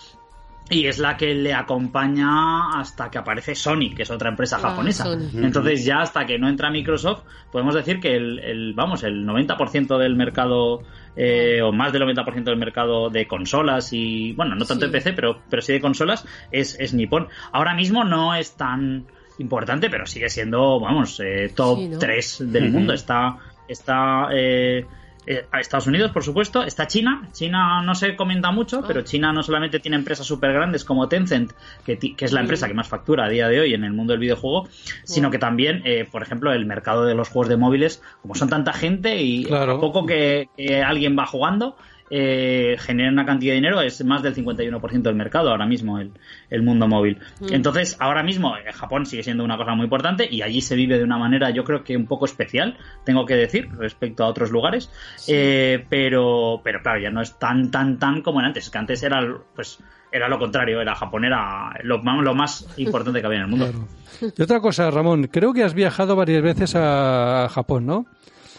[0.71, 4.71] Y es la que le acompaña hasta que aparece Sony, que es otra empresa Ah,
[4.71, 5.05] japonesa.
[5.05, 5.29] Sony.
[5.43, 9.99] Entonces ya hasta que no entra Microsoft, podemos decir que el, el, vamos, el 90%
[9.99, 10.83] del mercado,
[11.17, 14.93] eh, o más del 90% del mercado de consolas y, bueno, no tanto Sí.
[14.93, 17.29] de PC, pero, pero sí de consolas, es, es nipón.
[17.53, 19.07] Ahora mismo no es tan
[19.39, 21.99] importante, pero sigue siendo, vamos, eh, top Sí, ¿no?
[21.99, 22.93] 3 del mundo.
[22.93, 24.87] Está, está eh,
[25.33, 27.29] eh, a Estados Unidos, por supuesto, está China.
[27.33, 28.85] China no se comenta mucho, Ah.
[28.87, 31.53] pero China no solamente tiene empresas súper grandes como Tencent,
[31.87, 34.21] que, es la empresa que más factura a día de hoy en el mundo del
[34.21, 34.69] videojuego,
[35.05, 38.49] sino que también, eh, por ejemplo, el mercado de los juegos de móviles, como son
[38.49, 39.81] tanta gente y Claro.
[39.81, 41.77] poco que, que alguien va jugando,
[42.11, 46.13] eh, genera una cantidad de dinero, es más del 51% del mercado ahora mismo el,
[46.51, 47.19] el mundo móvil.
[47.41, 47.53] Mm.
[47.53, 50.99] Entonces, ahora mismo eh, Japón sigue siendo una cosa muy importante y allí se vive
[50.99, 54.51] de una manera yo creo que un poco especial, tengo que decir, respecto a otros
[54.51, 54.91] lugares,
[55.29, 59.03] Eh, pero, pero claro, ya no es tan, tan, tan como en antes, que antes
[59.03, 59.21] era,
[59.55, 59.79] pues,
[60.11, 63.67] era lo contrario, era Japón, era lo, lo más importante que había en el mundo.
[63.71, 64.33] Claro.
[64.37, 68.07] Y otra cosa, Ramón, creo que has viajado varias veces a Japón, ¿no?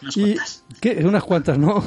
[0.01, 0.65] Unas Y cuantas.
[0.79, 0.91] ¿qué?
[1.05, 1.83] unas cuantas, ¿no?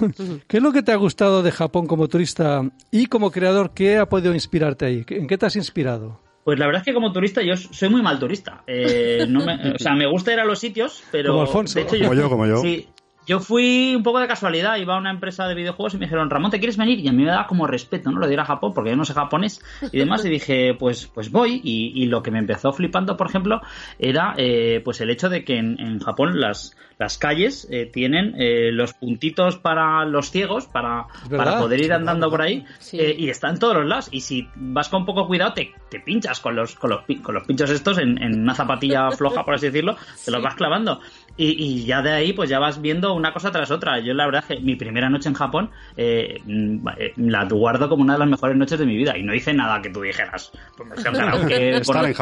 [0.46, 3.72] ¿Qué es lo que te ha gustado de Japón como turista y como creador?
[3.74, 5.04] ¿Qué ha podido inspirarte ahí?
[5.08, 6.20] ¿En qué te has inspirado?
[6.44, 8.62] Pues la verdad es que como turista yo soy muy mal turista.
[8.66, 11.30] Eh, no me- o sea, me gusta ir a los sitios, pero...
[11.30, 11.78] Como Alfonso.
[11.78, 12.58] de hecho, Como yo, como yo.
[12.58, 12.86] Sí,
[13.26, 16.28] yo fui un poco de casualidad, iba a una empresa de videojuegos y me dijeron,
[16.30, 16.98] Ramón, ¿te quieres venir?
[17.00, 18.18] Y a mí me da como respeto, ¿no?
[18.18, 21.06] Lo de ir a Japón, porque yo no sé japonés y demás, y dije, pues,
[21.06, 21.60] pues voy.
[21.64, 23.60] Y, y lo que me empezó flipando, por ejemplo,
[23.98, 28.34] era eh, pues el hecho de que en, en Japón las, las calles eh, tienen
[28.38, 32.98] eh, los puntitos para los ciegos, para, para poder ir andando por ahí, Sí.
[33.00, 34.08] eh, y está en todos los lados.
[34.10, 37.44] Y si vas con poco cuidado, te, te pinchas con los, con los, con los
[37.44, 41.00] pinchos estos en, en una zapatilla floja, por así decirlo, te los vas clavando.
[41.36, 43.98] Y, y ya de ahí, pues ya vas viendo una cosa tras otra.
[43.98, 48.12] Yo, la verdad, que mi primera noche en Japón eh, mm, la guardo como una
[48.12, 49.18] de las mejores noches de mi vida.
[49.18, 50.52] Y no hice nada que tú dijeras.
[50.76, 51.48] Pues en Japón,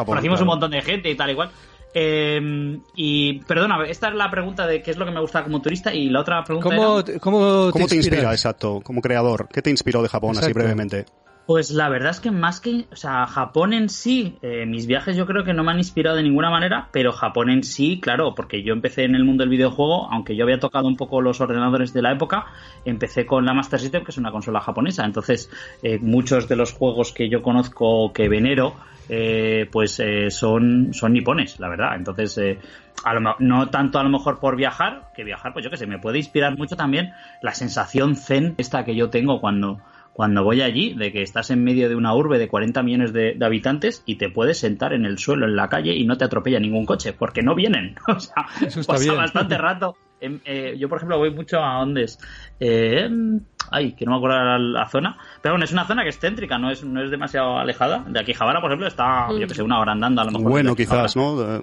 [0.05, 0.41] conocimos claro.
[0.41, 1.49] un montón de gente y tal igual.
[1.95, 5.61] Eh, y perdona, esta es la pregunta de qué es lo que me gusta como
[5.61, 5.93] turista.
[5.93, 9.47] Y la otra pregunta ¿Cómo, era- te- cómo, ¿Cómo te inspira, exacto, como creador?
[9.51, 11.05] ¿Qué te inspiró de Japón, así brevemente?
[11.45, 15.17] Pues la verdad es que más que, o sea, Japón en sí, eh, mis viajes
[15.17, 18.33] yo creo que no me han inspirado de ninguna manera, pero Japón en sí, claro,
[18.33, 21.41] porque yo empecé en el mundo del videojuego, aunque yo había tocado un poco los
[21.41, 22.45] ordenadores de la época,
[22.85, 25.03] empecé con la Master System, que es una consola japonesa.
[25.03, 25.49] Entonces,
[25.81, 28.75] eh, muchos de los juegos que yo conozco, que venero,
[29.09, 31.95] eh, pues eh, son, son nipones, la verdad.
[31.95, 32.59] Entonces, eh,
[33.03, 35.87] a lo no tanto a lo mejor por viajar, que viajar, pues yo que sé,
[35.87, 39.81] me puede inspirar mucho también la sensación zen esta que yo tengo cuando,
[40.13, 43.33] cuando voy allí, de que estás en medio de una urbe de 40 millones de,
[43.33, 46.25] de habitantes y te puedes sentar en el suelo, en la calle y no te
[46.25, 47.95] atropella ningún coche, porque no vienen.
[48.07, 49.17] O sea, Eso está pasa bien.
[49.17, 49.95] bastante rato.
[50.21, 52.17] Em, eh, yo, por ejemplo, voy mucho a Ondes.
[52.59, 55.17] Eh, em, ay, que no me acuerdo ahora la zona.
[55.41, 58.05] Pero bueno, es una zona que es céntrica, no es, no es demasiado alejada.
[58.07, 60.49] De aquí Javara, por ejemplo, está, yo que sé, una hora andando a lo mejor.
[60.51, 61.55] Bueno, quizás, ¿no?
[61.57, 61.61] Eh,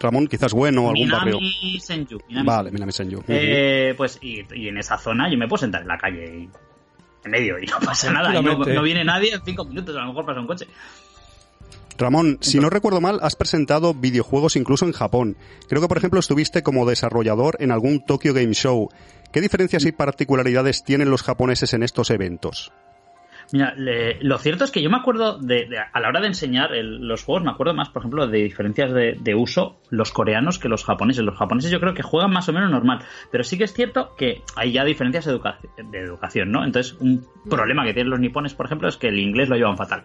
[0.00, 1.38] Ramón, quizás bueno, algún barrio.
[1.38, 2.18] Minami Senju.
[2.28, 2.74] Minami Vale, Senju.
[2.74, 3.24] Minami Senju.
[3.28, 6.48] Eh, pues y, y en esa zona yo me puedo sentar en la calle y-
[7.24, 8.34] en medio y no pasa nada.
[8.34, 10.66] y no, no viene nadie en cinco minutos, a lo mejor pasa un coche.
[11.98, 15.36] Ramón, si no recuerdo mal, has presentado videojuegos incluso en Japón.
[15.68, 18.88] Creo que, por ejemplo, estuviste como desarrollador en algún Tokyo Game Show.
[19.32, 22.72] ¿Qué diferencias y particularidades tienen los japoneses en estos eventos?
[23.52, 26.28] Mira, le- lo cierto es que yo me acuerdo de, de- a la hora de
[26.28, 30.10] enseñar el- los juegos, me acuerdo más, por ejemplo, de diferencias de, de uso los
[30.10, 31.22] coreanos que los japoneses.
[31.24, 34.14] Los japoneses yo creo que juegan más o menos normal, pero sí que es cierto
[34.16, 36.64] que hay ya diferencias de, educa- de educación, ¿no?
[36.64, 39.76] Entonces, un problema que tienen los nipones, por ejemplo, es que el inglés lo llevan
[39.76, 40.02] fatal.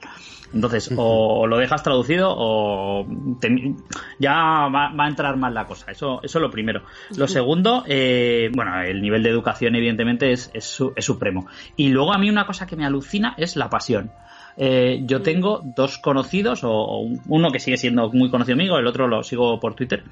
[0.54, 3.06] Entonces, o lo dejas traducido o
[3.40, 3.76] te-
[4.20, 5.92] ya va, va a entrar mal la cosa.
[5.92, 6.82] Eso, eso lo primero.
[7.18, 11.48] Lo segundo, eh, bueno, el nivel de educación, evidentemente, es, es, es supremo.
[11.76, 14.12] Y luego a mí una cosa que me alucina es la pasión.
[14.60, 18.88] Eh, yo tengo dos conocidos, o, o uno que sigue siendo muy conocido amigo, el
[18.88, 20.04] otro lo sigo por Twitter,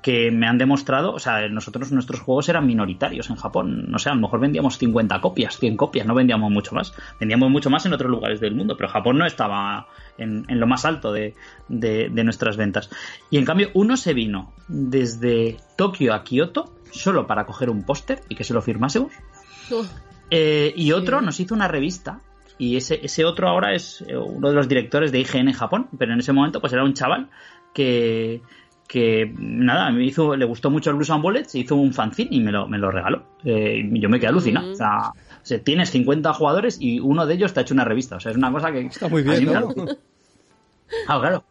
[0.00, 4.08] que me han demostrado, o sea, nosotros nuestros juegos eran minoritarios en Japón, no sé,
[4.08, 7.84] a lo mejor vendíamos 50 copias, 100 copias, no vendíamos mucho más, vendíamos mucho más
[7.84, 11.34] en otros lugares del mundo, pero Japón no estaba en, en lo más alto de,
[11.68, 12.88] de- de nuestras ventas.
[13.28, 18.22] Y en cambio, uno se vino desde Tokio a Kioto solo para coger un póster
[18.30, 19.12] y que se lo firmásemos.
[20.30, 21.24] Eh, y otro Sí.
[21.26, 22.20] nos hizo una revista.
[22.60, 25.88] Y ese, ese otro ahora es eh, uno de los directores de IGN en Japón.
[25.98, 27.28] Pero en ese momento, pues era un chaval
[27.72, 28.42] que,
[28.86, 32.40] que nada, me hizo, le gustó mucho el Blues and Bullets, hizo un fanzine y
[32.40, 33.22] me lo, me lo regaló.
[33.44, 34.68] Eh, y yo me quedé alucinado.
[34.68, 34.72] Mm.
[34.72, 37.84] O sea, o sea, tienes 50 jugadores y uno de ellos te ha hecho una
[37.84, 38.16] revista.
[38.16, 38.80] O sea, es una cosa que.
[38.86, 39.64] Está muy a mí bien.
[41.08, 41.44] Ah, claro.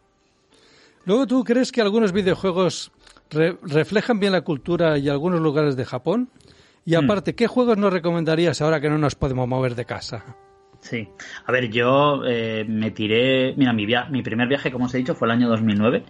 [1.06, 2.92] Luego, ¿tú crees que algunos videojuegos
[3.30, 6.28] re- reflejan bien la cultura y algunos lugares de Japón?
[6.84, 7.04] Y Hmm.
[7.04, 10.24] aparte, ¿qué juegos nos recomendarías ahora que no nos podemos mover de casa?
[10.80, 11.08] Sí.
[11.44, 13.54] A ver, yo eh, me tiré.
[13.56, 16.04] Mira, mi, mi primer viaje, como os he dicho, fue el año 2009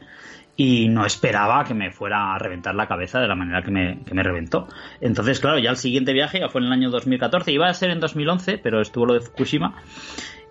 [0.57, 4.05] y no esperaba que me fuera a reventar la cabeza de la manera que me,
[4.05, 4.69] que me reventó.
[5.01, 7.51] Entonces, claro, ya el siguiente viaje ya fue en el año 2014.
[7.51, 9.83] Iba a ser en 2011, pero estuvo lo de Fukushima.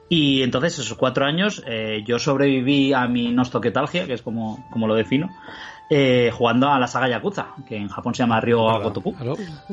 [0.09, 4.87] Y entonces, esos cuatro años, eh, yo sobreviví a mi nostoquetalgia, que es como, como
[4.87, 5.29] lo defino,
[5.89, 9.15] eh, jugando a la saga Yakuza, que en Japón se llama Ryo Gotoku.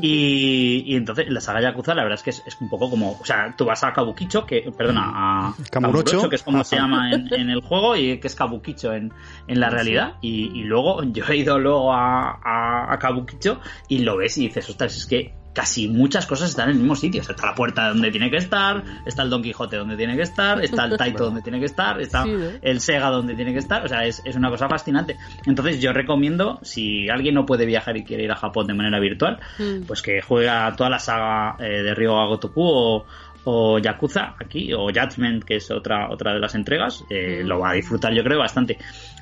[0.00, 3.12] Y, y entonces la saga Yakuza la verdad es que es, es un poco como,
[3.20, 6.28] o sea, tú vas a Kabukicho, que, perdona, a Kamurocho.
[6.28, 9.12] que es como se llama en, en el juego y que es Kabukicho en,
[9.46, 10.14] en la realidad.
[10.22, 14.48] Y, y luego yo he ido luego a, a, a Kabukicho y lo ves y
[14.48, 17.22] dices, ostras, es que casi muchas cosas están en el mismo sitio.
[17.22, 20.14] O sea, está la puerta donde tiene que estar, está el Don Quijote donde tiene
[20.14, 22.24] que estar, está el Taito donde tiene que estar, está
[22.60, 23.82] el Sega donde tiene que estar.
[23.82, 25.16] O sea, es, es una cosa fascinante.
[25.46, 29.00] Entonces yo recomiendo, si alguien no puede viajar y quiere ir a Japón de manera
[29.00, 29.86] virtual, Mm.
[29.86, 33.06] pues que juegue a toda la saga eh, de Ryo Gotoku o,
[33.44, 37.02] o Yakuza aquí, o Judgment, que es otra, otra de las entregas.
[37.08, 37.46] Eh, Mm.
[37.46, 38.76] Lo va a disfrutar yo creo bastante.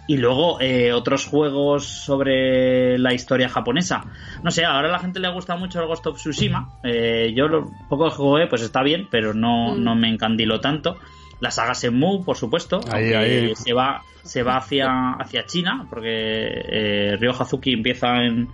[0.07, 4.05] Y luego eh, otros juegos sobre la historia japonesa.
[4.43, 6.69] No sé, ahora a la gente le gusta mucho el Ghost of Tsushima.
[6.83, 9.83] Eh, yo lo poco que jugué, pues está bien, pero no, Mm.
[9.83, 10.97] no me encandiló tanto.
[11.41, 13.17] La saga Shenmue, por supuesto, Ahí, aunque
[13.49, 13.55] ahí.
[13.57, 18.49] se va se va hacia hacia China, porque eh, Ryo Hazuki empieza en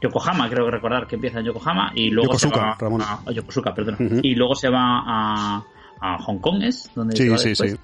[0.00, 3.02] Yokohama, creo que recordar que empieza en Yokohama y luego Yokosuka, se va Ramón.
[3.02, 4.20] a, a Yokosuka, perdón.
[4.22, 5.62] Y luego se va a,
[6.00, 6.90] a Hong Kong, ¿es?
[6.94, 7.72] Donde se Sí, va sí, después.
[7.72, 7.78] sí.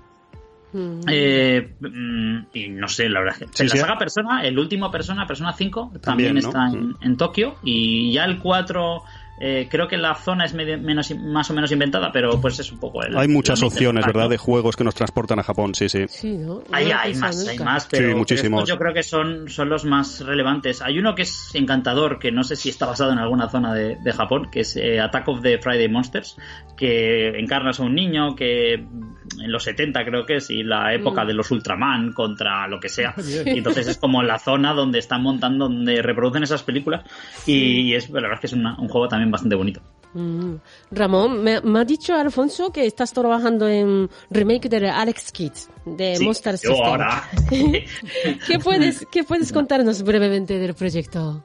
[0.73, 1.01] Mm.
[1.09, 3.81] Eh, mm, y no sé, la verdad es que Sí, en la sí.
[3.81, 6.41] saga Persona, el último Persona, Persona 5, también, También, ¿no?
[6.41, 9.03] está en, en Tokio y ya el 4
[9.39, 12.73] eh, creo que la zona es medio- menos, más o menos inventada, pero pues es
[12.73, 13.17] un poco el...
[13.17, 14.29] Hay muchas la opciones, ¿verdad?
[14.31, 16.05] De juegos que nos transportan a Japón, sí, sí.
[16.09, 16.39] Sí,
[16.73, 18.59] Hay, hay más, hay más, Sí, pero, pero muchísimos.
[18.63, 20.81] estos yo creo que son, son los más relevantes.
[20.83, 23.97] Hay uno que es encantador, que no sé si está basado en alguna zona de,
[23.97, 26.37] de Japón, que es eh, Attack of the Friday Monsters,
[26.77, 31.25] que encarnas a un niño que en los 70 creo que es, y la época
[31.25, 31.27] Mm.
[31.29, 33.15] de los Ultraman contra lo que sea.
[33.47, 37.05] Y entonces es como la zona donde están montando, donde reproducen esas películas.
[37.47, 39.81] Y, es, la verdad es que es una- un juego también bastante bonito.
[40.15, 40.55] Mm.
[40.93, 46.17] Ramón, me, me ha dicho Alfonso que estás trabajando en remake de Alex Kids, de
[46.17, 46.85] Sí, Monster yo System.
[46.87, 47.23] ahora.
[47.51, 51.45] ¿Qué puedes, ¿Qué puedes contarnos brevemente del proyecto?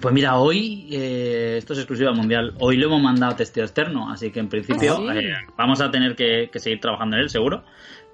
[0.00, 4.10] Pues mira, hoy, eh, esto es exclusiva mundial, hoy lo hemos mandado a testeo externo,
[4.10, 5.18] así que en principio Ah, sí.
[5.26, 7.62] eh, vamos a tener que, que seguir trabajando en él, seguro.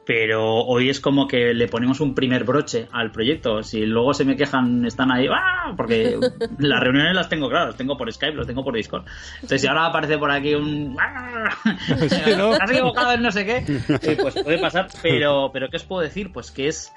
[0.09, 3.63] Pero hoy es como que le ponemos un primer broche al proyecto.
[3.63, 5.75] Si luego se me quejan, están ahí, ¡ah!
[5.77, 6.19] porque
[6.59, 9.05] las reuniones las tengo, claro, las tengo por Skype, las tengo por Discord.
[9.35, 10.97] Entonces, si ahora aparece por aquí un.
[10.99, 11.51] ¡ah!
[12.09, 12.53] Sí, ¿no?
[12.53, 14.89] Has equivocado en no sé qué, eh, pues puede pasar.
[15.03, 16.33] Pero, pero ¿qué os puedo decir?
[16.33, 16.91] Pues que es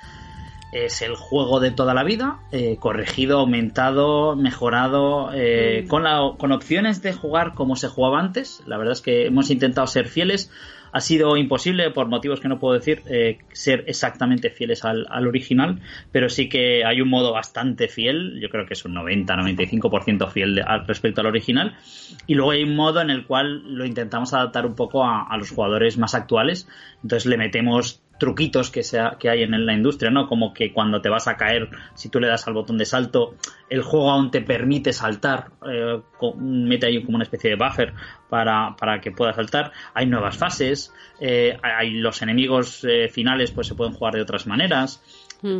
[0.72, 6.54] es el juego de toda la vida, eh, corregido, aumentado, mejorado, eh, con, la, con
[6.54, 8.64] opciones de jugar como se jugaba antes.
[8.68, 10.50] La verdad es que hemos intentado ser fieles.
[10.92, 15.28] Ha sido imposible, por motivos que no puedo decir, eh, ser exactamente fieles al, al
[15.28, 15.80] original,
[16.12, 20.62] pero sí que hay un modo bastante fiel, yo creo que es un 90-95% fiel
[20.66, 21.76] al respecto al original,
[22.28, 25.38] y luego hay un modo en el cual lo intentamos adaptar un poco a, a
[25.38, 26.68] los jugadores más actuales,
[27.04, 30.28] entonces le metemos truquitos que, sea, que hay en la industria, ¿no?
[30.28, 33.34] Como que cuando te vas a caer, si tú le das al botón de salto,
[33.68, 36.00] el juego aún te permite saltar, eh,
[36.38, 37.96] mete ahí como una especie de buffer
[38.30, 39.72] para, para que puedas saltar.
[39.96, 44.46] Hay nuevas fases, eh, hay los enemigos eh, finales, pues se pueden jugar de otras
[44.46, 45.02] maneras.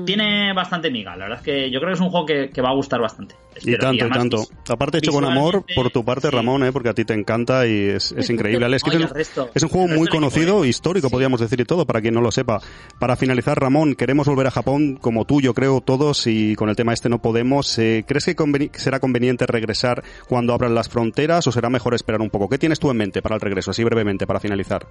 [0.06, 2.62] Tiene bastante miga, la verdad es que yo creo que es un juego que, que
[2.62, 3.36] va a gustar bastante.
[3.64, 4.44] Y tanto, y además tanto.
[4.70, 6.36] Aparte hecho con amor por tu parte, sí.
[6.36, 6.72] Ramón, ¿eh?
[6.72, 8.66] porque a ti te encanta y es, es increíble.
[8.66, 9.50] Alex, No, que y es, al resto.
[9.56, 10.68] es un juego muy conocido, ¿eh?
[10.68, 12.62] histórico, podríamos decir y todo, para quien no lo sepa.
[13.00, 16.76] Para finalizar, Ramón, queremos volver a Japón como tú, yo creo, todos, y con el
[16.76, 17.78] tema este no podemos.
[17.80, 22.22] Eh, ¿Crees que conveni- será conveniente regresar cuando abran las fronteras o será mejor esperar
[22.22, 22.48] un poco?
[22.50, 24.86] ¿Qué tienes tú en mente para el regreso, así brevemente, para finalizar?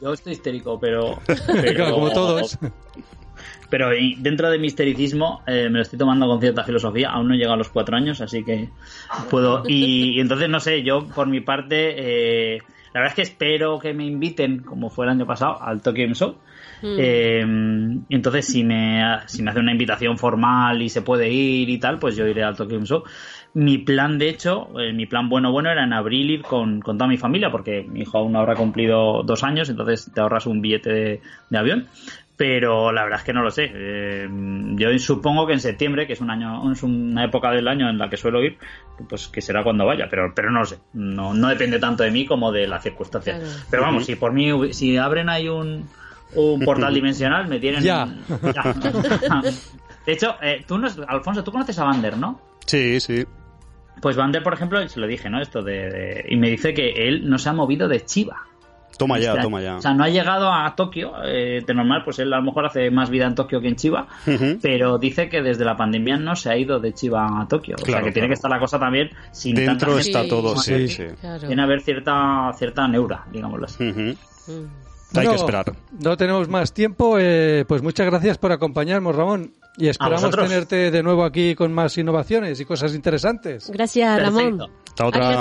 [0.00, 1.20] Yo estoy histérico, pero.
[1.46, 2.58] pero- Claro, como todos.
[3.70, 7.10] Pero dentro de mi histericismo eh, me lo estoy tomando con cierta filosofía.
[7.10, 8.68] Aún no he llegado a los cuatro años, así que
[9.30, 9.62] puedo.
[9.66, 11.94] Y, y entonces, no sé, yo por mi parte,
[12.56, 12.58] eh,
[12.92, 16.02] la verdad es que espero que me inviten, como fue el año pasado, al Tokyo
[16.02, 16.36] Game Show.
[16.84, 17.44] Eh,
[18.08, 21.78] y entonces, si me, si me hace una invitación formal y se puede ir y
[21.78, 23.04] tal, pues yo iré al Tokyo Game Show.
[23.54, 26.96] Mi plan, de hecho, eh, mi plan bueno, bueno era en abril ir con, con
[26.96, 30.46] toda mi familia, porque mi hijo aún no habrá cumplido dos años, entonces te ahorras
[30.46, 31.20] un billete de,
[31.50, 31.86] de avión.
[32.44, 33.70] Pero la verdad es que no lo sé.
[33.72, 34.28] Eh,
[34.74, 37.98] yo supongo que en septiembre, que es un año, es una época del año en
[37.98, 38.58] la que suelo ir,
[39.08, 40.78] pues que será cuando vaya, pero, pero no lo sé.
[40.92, 43.38] No, no depende tanto de mí como de las circunstancias.
[43.38, 43.54] Claro.
[43.70, 45.88] Pero vamos, si por mí, si abren ahí un,
[46.34, 47.80] un portal dimensional, me tienen.
[47.84, 48.08] Ya.
[48.42, 48.74] Ya.
[50.04, 52.40] De hecho, eh, tú no, Alfonso, tú conoces a Vander, ¿no?
[52.66, 53.24] Sí, sí.
[54.00, 55.40] Pues Vander, por ejemplo, se lo dije, ¿no?
[55.40, 58.48] Esto de, de- Y me dice que él no se ha movido de Chiva.
[58.98, 59.42] Toma ya, Este año.
[59.42, 59.76] toma ya.
[59.76, 61.12] O sea, no ha llegado a Tokio.
[61.24, 63.76] eh, de normal, pues él a lo mejor hace más vida en Tokio que en
[63.76, 64.06] Chiva.
[64.26, 64.58] Ujú.
[64.62, 67.74] Pero dice que desde la pandemia no se ha ido de Chiva a Tokio.
[67.76, 68.30] o sea, Claro, que tiene claro.
[68.30, 70.28] que estar la cosa también sin Dentro tanta está Sí.
[70.28, 70.94] todo, sí, Sí.
[70.96, 71.04] sí.
[71.20, 71.38] Claro.
[71.40, 73.88] Tiene que haber cierta, cierta neura, digámoslo así.
[73.88, 74.00] Ujú.
[74.00, 74.66] Mm.
[75.18, 75.72] Hay No, que esperar.
[76.00, 77.16] No tenemos más tiempo.
[77.18, 79.52] eh, pues muchas gracias por acompañarnos, Ramón.
[79.76, 83.70] Y esperamos tenerte de nuevo aquí con más innovaciones y cosas interesantes.
[83.72, 84.58] Gracias, Ramón.
[84.58, 84.70] Perfecto.
[84.90, 85.32] Hasta otra.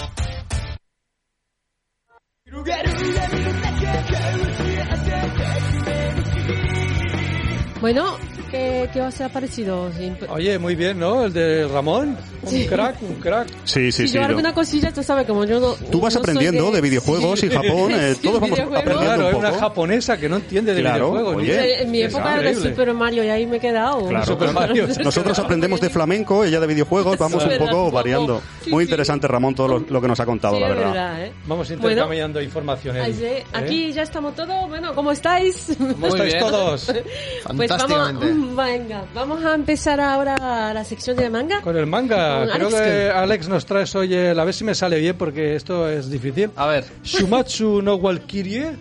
[7.81, 8.18] Bueno,
[8.51, 9.91] ¿qué, qué os ha parecido?
[10.28, 11.24] Oye, muy bien, ¿no?
[11.24, 12.16] El de Ramón.
[12.43, 12.66] Un Sí.
[12.66, 13.49] crack, un crack.
[13.64, 14.14] Sí, sí, si sí.
[14.14, 15.74] yo lo- alguna cosilla, tú sabes, como yo no...
[15.91, 19.28] Tú vas no aprendiendo de, videojuegos y Japón, eh, Sí, todos vamos aprendiendo Claro, un
[19.28, 19.61] es una poco.
[19.61, 21.37] japonesa que no entiende de Claro, videojuegos.
[21.37, 21.57] oye.
[21.57, 21.62] ¿no?
[21.85, 22.55] En mi época era de.
[22.55, 24.07] Super Mario y ahí me he quedado.
[24.09, 24.53] Claro, Super.
[24.53, 24.89] Mario.
[25.05, 27.91] Nosotros aprendemos de flamenco, ella de videojuegos, vamos un poco poco.
[27.91, 28.41] variando.
[28.64, 28.91] Sí, Muy sí.
[28.91, 30.93] interesante, Ramón, todo lo, lo que nos ha contado, Sí, la verdad.
[30.93, 31.33] verdad, ¿eh?
[31.47, 32.97] Vamos Bueno, intercambiando información.
[32.97, 33.45] Eli, así- ¿eh?
[33.53, 34.66] aquí ya estamos todos.
[34.68, 35.76] Bueno, ¿cómo estáis?
[35.78, 36.93] ¿Cómo estáis todos?
[37.57, 38.25] Pues vamos.
[38.57, 41.61] Venga, vamos a empezar ahora la sección de manga.
[41.62, 43.11] Con el manga, Con creo Alex que.
[43.11, 46.51] Alex nos traes hoy el, a ver si me sale bien porque esto es difícil.
[46.57, 46.85] A ver.
[47.03, 48.77] Shumatsu no Valkyrie.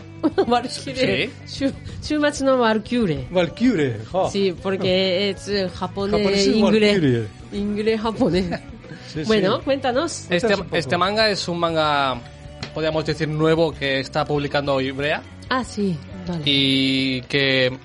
[0.47, 1.29] Valkyrie.
[1.47, 1.73] Shu-
[2.03, 3.27] Shumatsu no Valkyrie.
[3.31, 3.97] Valkyrie.
[4.11, 4.29] jo.
[4.29, 6.93] Sí, porque es eh, japonés, Japonés y inglés.
[6.93, 7.27] Valkyrie.
[7.53, 8.45] Inglés, japonés.
[9.11, 9.25] Sí, sí.
[9.25, 10.25] Bueno, cuéntanos.
[10.29, 10.75] Este, poco.
[10.75, 12.21] este manga es un manga,
[12.75, 16.43] podríamos decir, nuevo que está publicando Ibrea Ah, sí, vale.
[16.45, 17.75] y que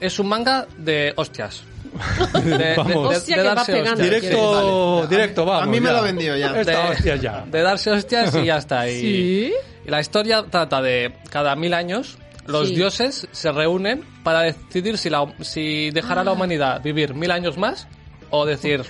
[0.00, 1.62] es un manga de hostias.
[2.34, 3.10] De, de- Vamos.
[3.10, 4.02] de- Hostia, de que va darse pegando.
[4.02, 4.20] hostias.
[4.22, 5.62] Directo, directo, vamos.
[5.62, 5.92] A mí me ya.
[5.94, 6.60] lo vendió ya.
[6.60, 7.44] Esta De- hostia ya.
[7.50, 8.88] De darse hostias y ya está.
[8.90, 9.52] Y, Sí.
[9.86, 12.74] y la historia trata de cada mil años los Sí.
[12.74, 16.24] dioses se reúnen para decidir si, la, si dejar a Ah.
[16.24, 17.86] la humanidad vivir mil años más
[18.30, 18.82] o decir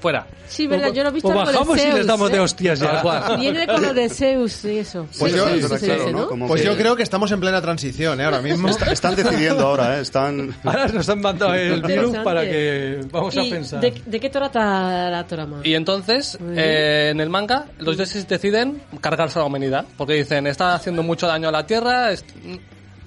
[0.00, 0.26] fuera.
[0.48, 2.40] Sí, verdad, yo lo he visto O de bajamos y Zeus, les damos de ¿eh?
[2.40, 3.36] hostias ya.
[3.38, 5.06] Viene con lo de Zeus y eso.
[5.18, 6.28] Pues Sí, yo- sí, claro, dice, ¿no?
[6.46, 8.24] Pues que yo creo que estamos en plena transición, ¿eh?
[8.24, 8.68] Ahora mismo.
[8.68, 10.02] está- están decidiendo ahora, ¿eh?
[10.02, 10.54] Están...
[10.64, 13.80] Ahora nos han mandado el virus para que vamos a ¿Y pensar.
[13.80, 15.60] de, de qué trata la trama?
[15.64, 19.84] Y entonces, eh, en el manga, los dioses deciden cargarse a la humanidad.
[19.98, 22.24] Porque dicen, está haciendo mucho daño a la Tierra, es-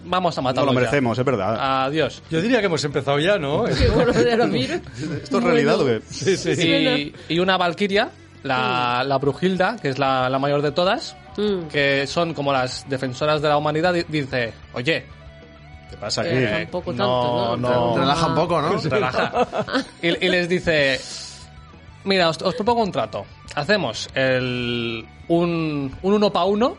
[0.05, 0.71] vamos a No matarlo.
[0.71, 0.79] lo ya.
[0.81, 1.85] merecemos, es verdad.
[1.85, 2.21] Adiós.
[2.29, 3.63] Yo diría que hemos empezado ya, ¿no?
[3.95, 4.11] Bueno.
[5.23, 6.01] ¿Esto es realidad o qué?
[6.09, 6.51] Sí, sí.
[6.61, 8.09] Y, y una valquiria,
[8.43, 11.67] la, la Brujilda, que es la, la mayor de todas, Mm.
[11.69, 15.05] que son como las defensoras de la humanidad, di- dice, oye,
[15.89, 16.29] ¿Qué pasa aquí?
[16.33, 16.97] Eh, tampoco no,
[17.51, 17.69] tanto, ¿no?
[17.95, 18.77] no, Relaja un poco, ¿no?
[18.83, 19.47] relaja.
[20.01, 20.99] Y, y les dice,
[22.03, 23.25] mira, os, os propongo un trato.
[23.55, 26.75] Hacemos el, un, un uno para uno,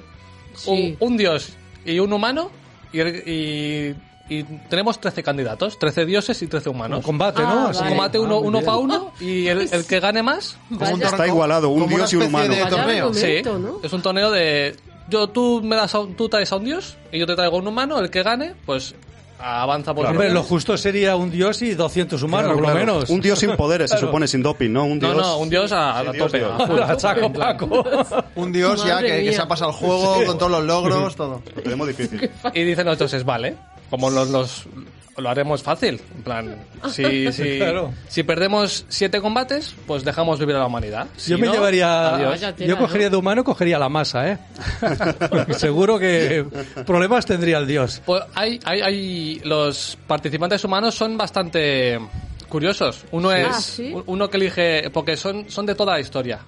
[0.54, 0.96] Sí.
[1.00, 1.54] un, un dios
[1.86, 2.50] y un humano,
[2.92, 3.96] y, y-
[4.28, 6.98] y tenemos 13 candidatos, 13 dioses y 13 humanos.
[6.98, 7.68] Un combate, Ah, ¿no?
[7.68, 7.80] Así.
[7.80, 7.90] vale.
[7.90, 10.56] Combate uno, Ah, uno para uno y el, el que gane más
[11.02, 12.54] Está igualado, un Como una dios y un especie humano.
[12.54, 13.06] de Vaya torneo.
[13.08, 13.80] argumento, Sí, ¿no?
[13.82, 14.76] es un torneo de
[15.08, 17.56] yo tú me das a un- tú traes a un dios y yo te traigo
[17.58, 18.94] un humano, el que gane pues
[19.42, 22.72] avanza por Hombre, su lo justo sería un dios y 200 humanos, Claro, por lo
[22.74, 22.94] claro.
[22.94, 23.10] menos.
[23.10, 24.06] Un dios sin poderes, se Claro.
[24.08, 24.84] supone, sin doping, ¿no?
[24.84, 25.26] Un No, dios...
[25.26, 26.38] no, un dios a, a Sí, dios, tope.
[26.38, 26.80] dios.
[26.90, 27.84] a saco Paco.
[28.36, 31.42] Un dios ya que, se ha pasado el juego con todos los logros, todo.
[31.56, 32.30] Lo tenemos difícil.
[32.54, 33.56] Y dicen los dioses, vale,
[33.90, 34.64] como los, los
[35.16, 36.56] lo haremos fácil, en plan,
[36.90, 37.92] si, si, Claro.
[38.08, 41.06] si perdemos siete combates, pues dejamos vivir a la humanidad.
[41.16, 42.14] Si Yo me no, llevaría.
[42.14, 42.40] adiós.
[42.58, 43.10] Yo cogería ¿no?
[43.12, 44.38] de humano, cogería la masa, ¿eh?
[45.28, 46.44] Porque seguro que
[46.86, 48.00] problemas tendría el dios.
[48.06, 51.98] Pues hay, hay, hay, los participantes humanos son bastante
[52.48, 53.04] curiosos.
[53.12, 53.94] Uno es Ah, ¿sí?
[54.06, 56.40] uno que elige porque son son de toda la historia.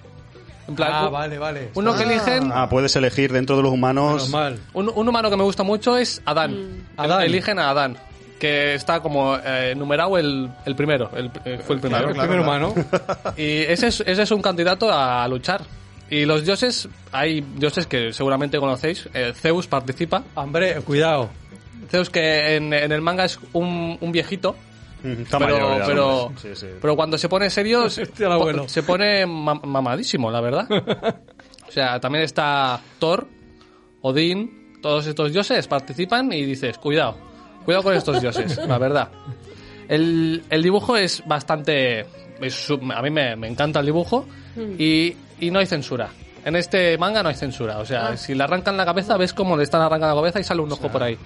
[0.67, 1.69] En plan, Ah, vale, vale.
[1.75, 4.31] uno que eligen Ah, puedes elegir dentro de los humanos...
[4.73, 6.53] Un humano que me gusta mucho es Adán.
[6.55, 6.85] Mm.
[6.97, 7.21] Adán.
[7.21, 7.97] Eligen a Adán,
[8.45, 12.09] que está como eh, numerado el, el primero, el- eh, fue el primero.
[12.09, 12.73] el primer humano.
[13.37, 15.61] Y ese es, ese es un candidato a luchar.
[16.09, 19.09] Y los dioses, hay dioses que seguramente conocéis.
[19.13, 20.23] eh, Zeus participa.
[20.35, 21.29] Hombre, cuidado.
[21.89, 24.55] Zeus que en, en el manga es un, un viejito.
[25.03, 26.31] Está pero, mayor ya, pero.
[26.41, 26.67] Sí, sí.
[26.81, 30.67] pero cuando se pone serio, se, po- se pone ma- mamadísimo, la verdad.
[31.67, 33.27] O sea, también está Thor,
[34.01, 37.17] Odín, todos estos dioses participan y dices, cuidado,
[37.65, 39.09] cuidado con estos dioses, la verdad.
[39.87, 42.05] El, el dibujo es bastante...
[42.41, 44.25] es a mí me, me encanta el dibujo
[44.77, 46.09] y, y no hay censura.
[46.43, 47.79] En este manga no hay censura.
[47.79, 48.17] O sea, Ah.
[48.17, 50.71] si le arrancan la cabeza, ves cómo le están arrancando la cabeza y sale un
[50.71, 51.17] ojo por ahí.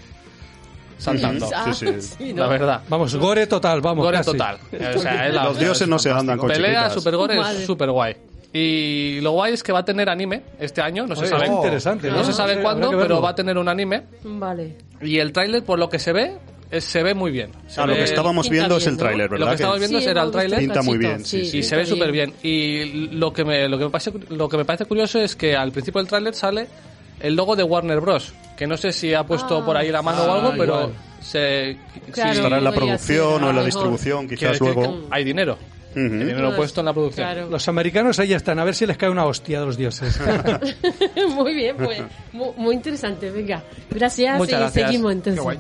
[0.98, 1.48] Saltando.
[1.56, 2.02] Ah, Sí, sí.
[2.02, 2.44] sí, ¿no?
[2.44, 2.82] La verdad.
[2.90, 4.04] Vamos, gore total, vamos.
[4.04, 4.32] Gore casi.
[4.32, 4.58] total.
[4.96, 6.94] O sea, es la- Los dioses no se andan con Pelea chiquitas.
[6.94, 7.60] super gore, Madre.
[7.60, 8.16] es super guay.
[8.52, 11.52] Y lo guay es que va a tener anime este año, no se sabe, es
[11.52, 12.10] interesante.
[12.10, 14.04] no se sabe cuándo, pero va a tener un anime.
[14.24, 14.76] Vale.
[15.02, 16.34] Y el tráiler, por lo que se ve,
[16.72, 17.52] es- se ve muy bien.
[17.68, 19.48] Se Ah, lo que estábamos viendo es el tráiler, lo ¿verdad?
[19.50, 21.58] que estamos viendo Sí, era el tráiler Pinta muy bien, sí, sí.
[21.60, 22.34] y se ve súper bien.
[22.44, 25.56] Y lo que me lo que me parece lo que me parece curioso es que
[25.56, 26.68] al principio del tráiler sale
[27.22, 29.66] el logo de Warner Bros, que no sé si ha puesto Ah.
[29.66, 30.94] por ahí la mano o Ah, algo, pero igual.
[31.22, 31.78] se
[32.12, 32.32] Claro.
[32.34, 35.08] sí, Estará en la producción o en la lo distribución, que- quizás que- que luego.
[35.12, 35.58] hay dinero.
[35.96, 37.26] Dinero Pues, puesto en la producción.
[37.28, 37.50] Claro.
[37.50, 40.20] Los americanos ahí están, a ver si les cae una hostia de los dioses.
[41.36, 42.02] muy bien, pues.
[42.32, 43.64] Muy, muy interesante, venga.
[43.90, 44.86] Gracias Muchas y gracias.
[44.86, 45.36] seguimos entonces.
[45.36, 45.60] Qué guay.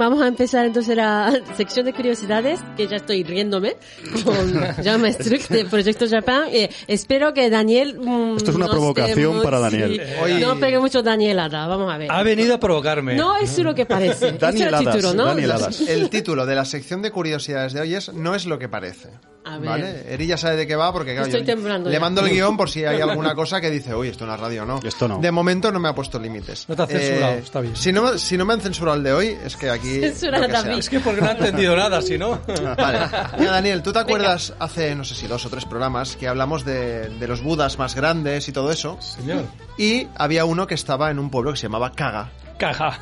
[0.00, 3.76] Vamos a empezar entonces la sección de curiosidades, que ya estoy riéndome,
[4.24, 6.44] con Jaume Struck de Proyecto Japan.
[6.50, 7.98] Eh, espero que Daniel...
[8.00, 10.00] mm, Esto es una no provocación para Daniel.
[10.02, 12.10] sí, Hoy- No pegue mucho Danielada, vamos a ver.
[12.10, 13.14] ha venido a provocarme.
[13.14, 14.10] No es lo que parece.
[14.28, 15.24] Es el Danieladas, título, ¿no?
[15.26, 15.80] Danieladas.
[15.82, 19.10] El título de la sección de curiosidades de hoy es No es lo que parece.
[19.44, 19.68] A ver.
[19.68, 20.12] ¿Vale?
[20.12, 22.00] Eri ya sabe de qué va porque claro, Estoy yo temblando le ya.
[22.00, 24.66] mando el guion por si hay alguna cosa que dice, uy, esto en la radio
[24.66, 24.80] no.
[24.84, 25.18] Esto no.
[25.18, 26.62] De momento no me ha puesto límites.
[26.62, 27.74] Eh, No te ha censurado, está bien.
[27.76, 30.00] Si no, si no me han censurado el de hoy, es que aquí...
[30.00, 30.68] Censura lo que a sea.
[30.68, 30.78] David.
[30.80, 32.38] Es que porque no ha entendido nada, si no.
[32.76, 32.98] Vale.
[33.38, 36.64] Mira, Daniel, ¿tú te acuerdas hace, no sé si dos o tres programas, que hablamos
[36.64, 38.98] de, de los budas más grandes y todo eso?
[39.00, 39.44] Señor.
[39.78, 42.30] Y había uno que estaba en un pueblo que se llamaba Caga.
[42.58, 42.98] Caja.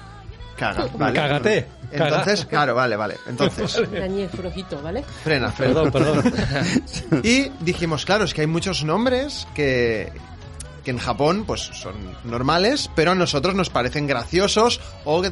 [0.59, 1.14] Caga, ¿vale?
[1.14, 1.66] Cágate.
[1.90, 2.48] Entonces, Caga.
[2.50, 3.16] claro, vale, vale.
[3.26, 3.72] Entonces,
[4.32, 5.04] Flojito, ¿vale?
[5.24, 5.74] frena, frena.
[5.74, 6.32] Perdón, perdón.
[7.22, 10.12] Y dijimos, claro, es que hay muchos nombres que,
[10.84, 11.94] que en Japón pues son
[12.24, 15.22] normales, pero a nosotros nos parecen graciosos o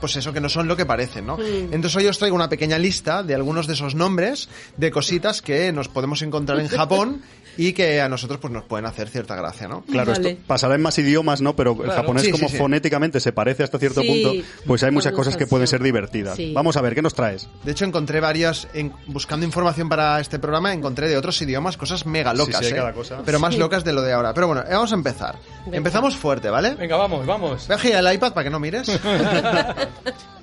[0.00, 1.38] pues eso que no son lo que parecen, ¿no?
[1.40, 5.72] Entonces hoy os traigo una pequeña lista de algunos de esos nombres de cositas que
[5.72, 7.22] nos podemos encontrar en Japón
[7.56, 9.82] y que a nosotros pues nos pueden hacer cierta gracia, ¿no?
[9.82, 10.30] Claro, Vale.
[10.30, 11.54] esto pasará en más idiomas, ¿no?
[11.56, 12.58] Pero el japonés, Sí, como sí, sí.
[12.58, 16.36] fonéticamente se parece hasta cierto Sí, punto, pues hay muchas cosas que pueden ser divertidas.
[16.36, 16.52] Sí.
[16.54, 17.48] Vamos a ver, ¿qué nos traes?
[17.64, 22.06] De hecho, encontré varias, en- buscando información para este programa, encontré de otros idiomas cosas
[22.06, 22.76] mega locas, Sí, sí, hay ¿eh?
[22.76, 23.18] cada cosa.
[23.24, 23.60] pero más Sí.
[23.60, 24.32] locas de lo de ahora.
[24.34, 25.36] Pero bueno, vamos a empezar.
[25.64, 25.76] Venga.
[25.76, 26.74] Empezamos fuerte, ¿vale?
[26.74, 27.66] Venga, vamos, vamos.
[27.68, 28.90] Voy a girar el iPad para que no mires.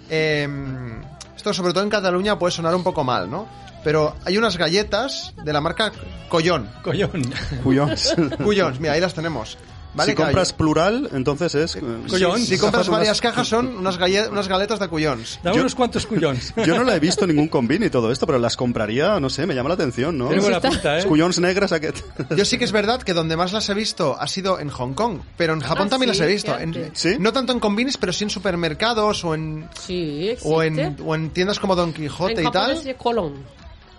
[0.10, 1.02] Em,
[1.36, 3.48] esto, sobre todo en Cataluña, puede sonar un poco mal, ¿no?
[3.84, 5.92] Pero hay unas galletas de la marca
[6.30, 6.70] Collón.
[6.84, 7.24] Collón.
[7.64, 8.16] Cuyons.
[8.44, 9.58] Cuyons, mira, ahí las tenemos.
[9.92, 10.12] ¿Vale?
[10.12, 11.76] si compras plural, entonces es...
[11.76, 12.40] eh, Collón.
[12.40, 15.40] Si compras unas- varias cajas son unas, galle- unas galetas de Cuyons.
[15.42, 16.54] Dame Yo- unos cuantos cuyons.
[16.64, 19.32] Yo no la he visto en ningún combin y todo esto, pero las compraría, no
[19.32, 20.28] sé, me llama la atención, ¿no?
[20.28, 21.06] Tiene buena pinta, ¿eh?
[21.06, 22.06] Cuyons negras, aquest.
[22.38, 24.94] Yo sí que es verdad que donde más las he visto ha sido en Hong
[24.94, 26.56] Kong, pero en Japón Ah, también sí, las he visto.
[26.60, 26.92] En-.
[26.94, 27.16] ¿Sí?
[27.20, 31.32] No tanto en combines, pero sí en supermercados o en, Sí, o en, o en
[31.32, 32.68] tiendas como Don Quijote en y tal.
[32.76, 33.44] japonés es colón.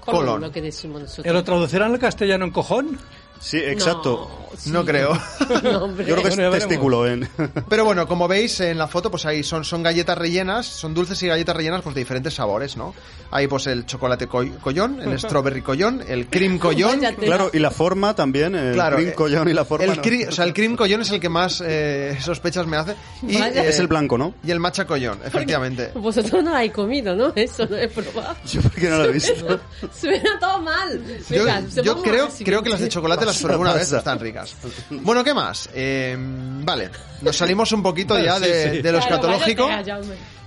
[0.01, 0.21] Colón.
[0.21, 1.27] Colón, lo que decimos nosotros.
[1.27, 2.99] ¿Eh, ¿Lo traducirán al castellano en cojón?
[3.41, 4.31] Sí, exacto.
[4.53, 4.71] No, sí.
[4.71, 5.19] No creo.
[5.63, 6.07] No, hombre.
[6.07, 6.59] Yo creo que es veremos.
[6.59, 7.29] testículo en...
[7.69, 11.21] Pero bueno, como veis en la foto, pues ahí son, son galletas rellenas, son dulces
[11.23, 12.95] y galletas rellenas pues de diferentes sabores, ¿no?
[13.33, 17.01] Hay pues el chocolate co- collón, el strawberry collón, el cream collón.
[17.19, 19.85] Claro, y la forma también, el Claro, cream eh, collón y la forma...
[19.87, 20.03] El no.
[20.03, 22.95] cri- o sea, el cream collón es el que más eh, sospechas me hace.
[23.27, 24.35] Y, eh, Es el blanco, ¿no?
[24.45, 25.91] Y el matcha collón, efectivamente.
[25.95, 27.33] Vosotros no habéis comido, ¿no?
[27.35, 28.37] Eso no he probado.
[28.47, 29.61] Yo porque no lo he visto.
[29.99, 31.01] Suena todo mal.
[31.29, 34.19] Yo, Venga, yo creo, creo que las de chocolate las Pasa, probé una vez, están
[34.21, 34.55] ricas.
[34.91, 35.69] Bueno, ¿qué más?
[35.75, 36.91] Eh, vale,
[37.23, 38.83] nos salimos un poquito ya de, sí.
[38.83, 39.69] de lo escatológico.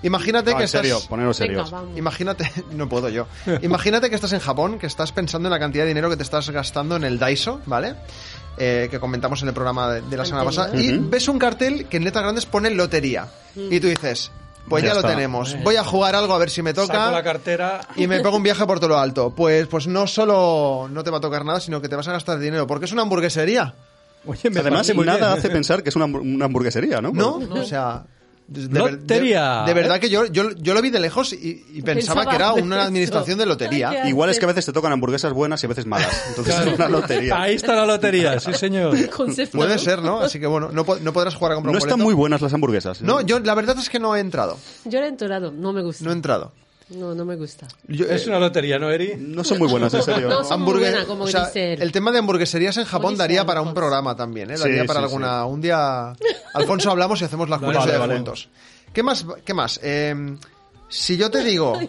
[0.04, 1.08] Imagínate No, que en serio, estás...
[1.10, 1.72] poneros Venga, serios.
[1.72, 1.98] vamos.
[1.98, 3.28] Imagínate, no puedo yo.
[3.62, 6.24] Imagínate que estás en Japón, que estás pensando en la cantidad de dinero que te
[6.24, 7.96] estás gastando en el Daiso, ¿vale?
[8.58, 10.76] Eh, que comentamos en el programa de, de la semana pasada.
[10.80, 13.28] Y ves un cartel que en letras grandes pone lotería.
[13.56, 14.30] Y tú dices,
[14.70, 15.56] pues Ya ya, lo tenemos.
[15.64, 17.24] Voy a jugar algo a ver si me Saco la toca.
[17.24, 17.82] cartera.
[17.96, 19.34] Y me pego un viaje por todo lo alto.
[19.36, 22.12] Pues, pues no solo no te va a tocar nada, sino que te vas a
[22.14, 22.66] gastar dinero.
[22.68, 23.74] Porque es una hamburguesería.
[24.26, 25.40] Oye, me Además, nada bien.
[25.40, 26.06] hace pensar que es una
[26.46, 27.12] hamburguesería, ¿no?
[27.12, 27.40] ¿No?
[27.52, 28.04] O sea...
[28.46, 29.62] De, Lotería.
[29.66, 32.30] de- de verdad que yo, yo, yo lo vi de lejos y, y pensaba, Pensaba
[32.30, 34.08] que era una administración de lotería.
[34.08, 36.26] Igual es que a veces te tocan hamburguesas buenas y a veces malas.
[36.30, 36.72] Entonces Claro.
[36.72, 37.42] es una lotería.
[37.42, 38.96] Ahí está la lotería, sí señor.
[39.52, 39.80] Puede ¿no?
[39.80, 40.20] ser, ¿no?
[40.20, 42.54] Así que bueno, no, no podrás jugar a comprar No un están muy buenas las
[42.54, 43.02] hamburguesas.
[43.02, 43.06] ¿eh?
[43.06, 44.58] No, yo la verdad es que no he entrado.
[44.86, 46.04] Yo lo he enterado, no me gusta.
[46.04, 46.52] No he entrado.
[46.90, 47.68] No, no me gusta.
[47.88, 49.16] Yo, Es eh, una lotería, ¿no, Eri?
[49.18, 50.30] No son muy buenas, en serio.
[50.30, 51.82] No son muy buenas, como o sea, dice él.
[51.82, 54.58] el tema de hamburgueserías en Japón daría para un programa también, ¿eh?
[54.58, 55.46] Sí, Daría para sí, alguna...
[55.46, 56.14] Un día...
[56.54, 58.16] Alfonso, hablamos y hacemos la Vale, curiosidad vale, vale.
[58.16, 58.50] juntos.
[58.94, 59.26] ¿Qué más?
[59.46, 59.80] ¿Qué más?
[59.82, 60.36] Eh,
[60.90, 61.80] si yo te digo...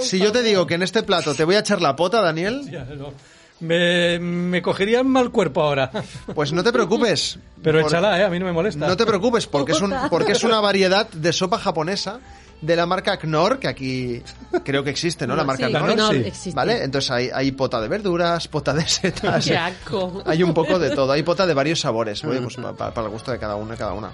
[0.00, 2.62] Si yo te digo que en este plato te voy a echar la pota, Daniel.
[3.60, 5.90] Me, me cogería mal cuerpo ahora.
[6.34, 7.38] pues no te preocupes.
[7.62, 8.24] Pero Por- échala, ¿eh?
[8.24, 8.86] A mí no me molesta.
[8.88, 12.20] No te preocupes, porque es, un, porque es una variedad de sopa japonesa
[12.60, 14.22] de la marca Knorr, que aquí
[14.64, 15.34] creo que existe, ¿no?
[15.36, 15.94] La marca sí, Knorr.
[15.94, 16.22] Knorr sí.
[16.26, 16.56] existe.
[16.56, 16.84] ¿Vale?
[16.84, 19.44] Entonces hay, hay pota de verduras, pota de setas.
[19.44, 20.22] Qué asco.
[20.26, 23.06] Hay un poco de todo, hay pota de varios sabores, oye, pues pa- pa- para
[23.06, 24.10] el gusto de cada uno y cada una.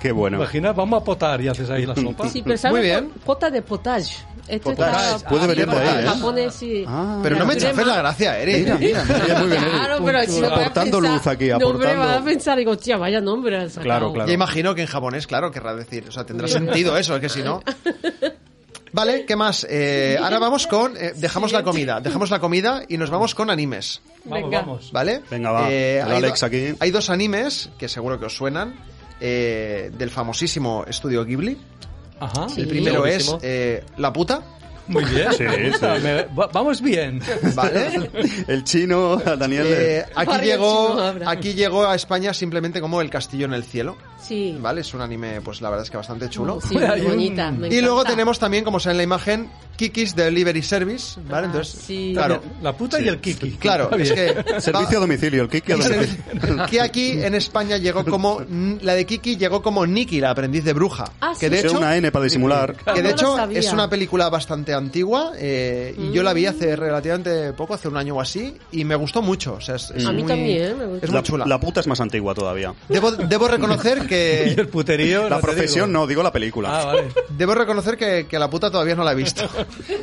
[0.00, 0.36] Qué bueno.
[0.38, 2.28] Imagina, vamos a potar y haces ahí la sopa.
[2.28, 2.78] Sí, pero ¿sabes?
[2.78, 3.10] Muy bien.
[3.24, 4.14] Pota de potage.
[4.46, 5.16] Esto Potage.
[5.16, 6.08] está- Puede venir de ahí, ¿eh?
[6.08, 6.84] japonés, sí.
[6.88, 7.20] Ah.
[7.22, 8.54] Pero no me chafes la gracia, Eri.
[8.62, 9.62] Mira, mira, mira, muy bien.
[9.62, 9.70] Eri.
[9.72, 12.00] Claro, pero si no aportando pensar- luz aquí, No, hombre, aportando.
[12.06, 13.58] va a pensar, digo, tía, vaya nombre.
[13.58, 13.74] has.
[13.78, 14.26] Claro, claro.
[14.26, 17.28] Ya imagino que en japonés, claro, querrá decir, o sea, tendrá sentido eso, es que
[17.28, 17.62] si no...
[18.90, 19.66] Vale, ¿qué más?
[19.68, 20.96] Eh, ahora vamos con...
[20.96, 24.00] eh, dejamos la comida, dejamos la comida y nos vamos con animes.
[24.24, 24.60] Vamos, Venga.
[24.62, 24.92] vamos.
[24.92, 25.20] ¿Vale?
[25.30, 25.70] Venga, va.
[25.70, 26.74] Eh, hay, Alex aquí.
[26.80, 28.76] hay dos animes que seguro que os suenan.
[29.20, 31.58] Eh, del famosísimo estudio Ghibli.
[32.20, 32.46] Ajá.
[32.56, 34.57] El primero es eh, La puta.
[34.88, 35.28] Muy bien.
[35.32, 35.86] Sí, sí.
[36.02, 37.20] Me- va- vamos bien.
[37.54, 38.10] ¿Vale?
[38.48, 39.66] El chino, Daniel.
[39.68, 43.96] Eh, aquí, Varios llegó, aquí llegó a España simplemente como El Castillo en el Cielo.
[44.20, 44.56] Sí.
[44.60, 44.80] ¿Vale?
[44.80, 46.60] Es un anime, pues la verdad es que bastante chulo.
[46.60, 47.50] Sí, muy bonita.
[47.50, 51.46] me Y luego tenemos también, como se ve en la imagen, Kiki's Delivery Service, ¿vale?
[51.46, 52.10] Entonces, sí.
[52.14, 53.52] claro, La puta y el Kiki.
[53.52, 56.66] claro, es que Servicio a domicilio, el Kiki a domicilio.
[56.68, 58.42] que aquí en España llegó como
[58.80, 61.48] la de Kiki llegó como Nikki, la aprendiz de bruja, Ah, que sí.
[61.54, 62.74] de hecho una N para disimular.
[62.74, 66.74] que de No hecho es una película bastante antigua eh, y yo la vi hace
[66.76, 69.54] relativamente poco, hace un año o así, y me gustó mucho.
[69.54, 71.04] O sea, es, es A mí también me gustó.
[71.06, 71.44] Es muy La, chula.
[71.46, 72.74] la puta es más antigua todavía.
[72.88, 75.28] Debo, debo reconocer Y que el puterío.
[75.28, 76.00] La no profesión digo.
[76.00, 76.80] no, digo la película.
[76.80, 77.08] Ah, vale.
[77.30, 79.48] debo reconocer que, que la puta todavía no la he visto.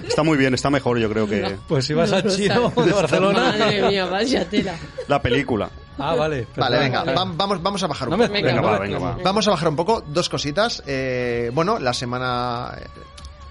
[0.08, 2.70] Está muy bien, está mejor, yo creo que Pues si vas No al lo chino
[2.76, 3.56] de Barcelona.
[3.58, 4.76] Madre mía, vaya tela.
[5.08, 5.70] la película.
[5.98, 6.46] Ah, vale.
[6.58, 8.34] Vale, venga, vamos, vamos a bajar un No me poco.
[8.34, 8.80] Venga, Venga, va, va.
[8.80, 9.18] venga, va.
[9.24, 10.84] Vamos a bajar un poco, dos cositas.
[10.86, 12.74] Eh, bueno, la semana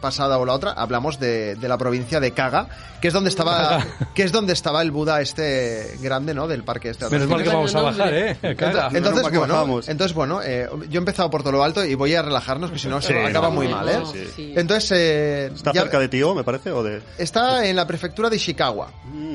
[0.04, 2.68] pasada o la otra hablamos de, de la provincia de Kaga,
[3.00, 3.82] que es donde estaba
[4.14, 6.46] que es donde estaba el Buda este grande, ¿no?
[6.46, 7.08] Del parque este.
[7.08, 8.36] Menos mal que vamos a bajar, ¿eh?
[8.42, 12.14] Entonces, que bueno, entonces, bueno eh, yo he empezado por todo lo alto y voy
[12.14, 14.02] a relajarnos, que si no se Sí, acaba no, muy no, mal, ¿eh?
[14.12, 14.24] Sí.
[14.36, 14.52] sí.
[14.56, 16.70] Entonces, eh, ¿Está ya- cerca de Tío, me parece?
[16.70, 17.00] ¿O de...?
[17.18, 18.90] está en la prefectura de Ishikawa,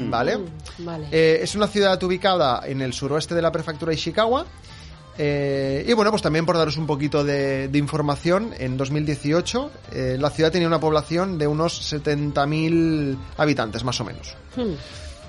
[0.09, 0.37] ¿vale?
[0.37, 1.07] Mm, Vale.
[1.11, 4.45] Eh, es una ciudad ubicada en el suroeste de la prefectura de Ishikawa.
[5.17, 10.17] Eh, y bueno, pues también por daros un poquito de, de información, en 2018 eh,
[10.19, 14.35] la ciudad tenía una población de unos 70.000 habitantes, más o menos.
[14.55, 14.73] Hmm.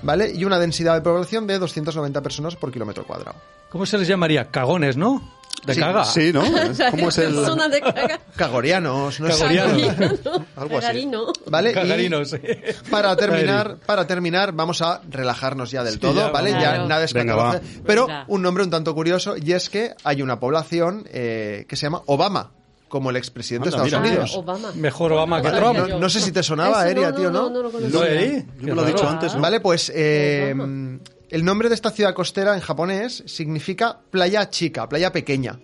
[0.03, 0.31] ¿Vale?
[0.33, 3.35] Y una densidad de población de 290 personas por kilómetro cuadrado.
[3.69, 4.49] ¿Cómo se les llamaría?
[4.49, 5.21] Cagones, ¿no?
[5.65, 6.03] De Sí, caga.
[6.05, 6.41] Sí, ¿no?
[6.91, 7.35] ¿Cómo es el...?
[7.35, 8.19] Persona de caga.
[8.35, 9.33] Cagorianos, no sé.
[9.33, 9.77] Cagoriano.
[10.55, 10.81] Algo así.
[10.87, 11.33] Cagarino.
[11.47, 12.25] ¿Vale?
[12.25, 12.37] Sí.
[12.89, 16.51] para terminar, para terminar, vamos a relajarnos ya del Sí, todo, ya, ¿vale?
[16.51, 17.61] Ya nada es Venga, va.
[17.85, 18.25] Pero Venga.
[18.27, 22.01] un nombre un tanto curioso, y es que hay una población eh, que se llama
[22.07, 22.51] Obama,
[22.87, 23.99] como el expresidente de Estados mira.
[23.99, 24.35] Unidos.
[24.35, 24.71] Obama.
[24.75, 25.77] Mejor Obama que Trump.
[25.77, 27.43] No, no sé si te sonaba, Eria, tío, ¿no?
[27.43, 27.99] No, no lo conocía.
[27.99, 28.45] ¿No, Eri?
[28.59, 29.41] Yo me lo he dicho antes, ¿no?
[29.41, 30.53] Vale, pues eh.
[31.31, 35.59] El nombre de esta ciudad costera en japonés significa playa chica, playa pequeña.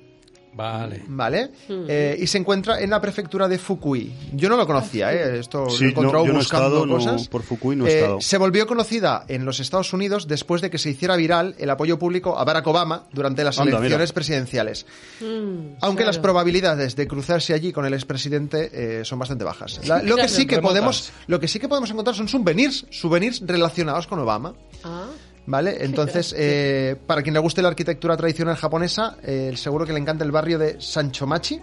[0.54, 1.04] Vale.
[1.08, 1.52] ¿Vale?
[1.70, 4.12] Eh, y se encuentra en la prefectura de Fukui.
[4.34, 5.38] Yo no lo conocía, ¿eh?
[5.38, 7.28] Esto Sí, lo he encontrado no, yo no he buscando no, cosas.
[7.28, 8.22] por Fukui no he Eh, estado.
[8.22, 12.00] Se volvió conocida en los Estados Unidos después de que se hiciera viral el apoyo
[12.00, 14.14] público a Barack Obama durante las Anda, elecciones mira.
[14.16, 14.88] presidenciales.
[15.22, 16.06] Mm, Aunque claro.
[16.08, 19.88] las probabilidades de cruzarse allí con el expresidente eh, son bastante bajas.
[19.88, 23.44] La- lo, que sí que podemos, lo que sí que podemos encontrar son souvenirs, souvenirs
[23.46, 24.56] relacionados con Obama.
[24.84, 25.06] Ah,
[25.48, 25.78] ¿Vale?
[25.80, 30.24] Entonces, eh, para quien le guste la arquitectura tradicional japonesa, eh, seguro que le encanta
[30.26, 31.60] el barrio de Sanchomachi,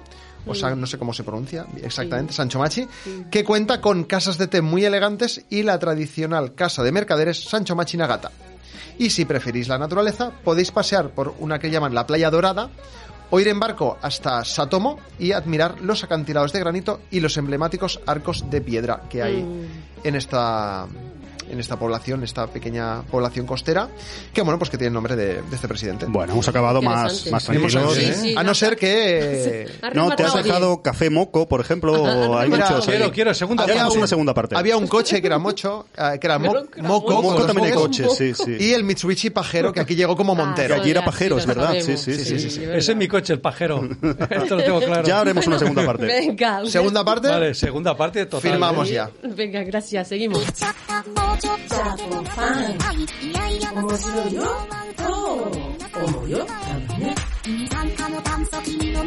[0.47, 2.87] o sea, no sé cómo se pronuncia exactamente, Sanchomachi,
[3.31, 7.97] que cuenta con casas de té muy elegantes y la tradicional casa de mercaderes Sanchomachi
[7.97, 8.31] Nagata.
[8.99, 12.71] Y si preferís la naturaleza, podéis pasear por una que llaman la Playa Dorada,
[13.31, 18.01] o ir en barco hasta Satomo y admirar los acantilados de granito y los emblemáticos
[18.07, 19.67] arcos de piedra que hay Mm.
[20.05, 20.87] en esta
[21.51, 23.89] en esta población, esta pequeña población costera,
[24.33, 26.07] que bueno, pues que tiene el nombre de, de este presidente.
[26.09, 27.95] Bueno, hemos acabado más, más tranquilos.
[27.95, 28.35] Sí, ¿eh?
[28.37, 31.95] a no ser que No, te has dejado café moco, por ejemplo,
[32.39, 32.97] hay Mira, muchos ahí.
[32.97, 34.57] Quiero, quiero, segunda Había un- una segunda parte.
[34.57, 37.45] había un coche que era mocho, eh, que era mo- Pero que era moco, moco.
[37.47, 38.57] también hay coches, sí, sí.
[38.59, 40.75] y el Mitsubishi pajero que aquí llegó como Ah, Montero.
[40.75, 41.75] Que allí era sí, lo ¿verdad?
[41.81, 42.61] Sí, sí, sí, sí.
[42.61, 42.79] de verdad.
[42.79, 43.89] Ese es mi coche, el pajero.
[44.31, 45.07] Esto lo tengo claro.
[45.07, 46.07] Ya haremos una segunda parte.
[46.07, 46.65] Venga.
[46.67, 48.51] Segunda parte, Vale, segunda parte total.
[48.51, 48.95] firmamos ¿eh?
[48.95, 49.11] ya.
[49.23, 50.09] Venga, gracias.
[50.09, 50.43] Seguimos.
[51.35, 51.75] もうちょっと
[53.27, 54.43] いやいや面白いよ。
[55.93, 56.47] と思うよ。
[56.47, 56.55] 多
[56.95, 57.15] 分ね。
[57.71, 59.03] 参加の炭素君の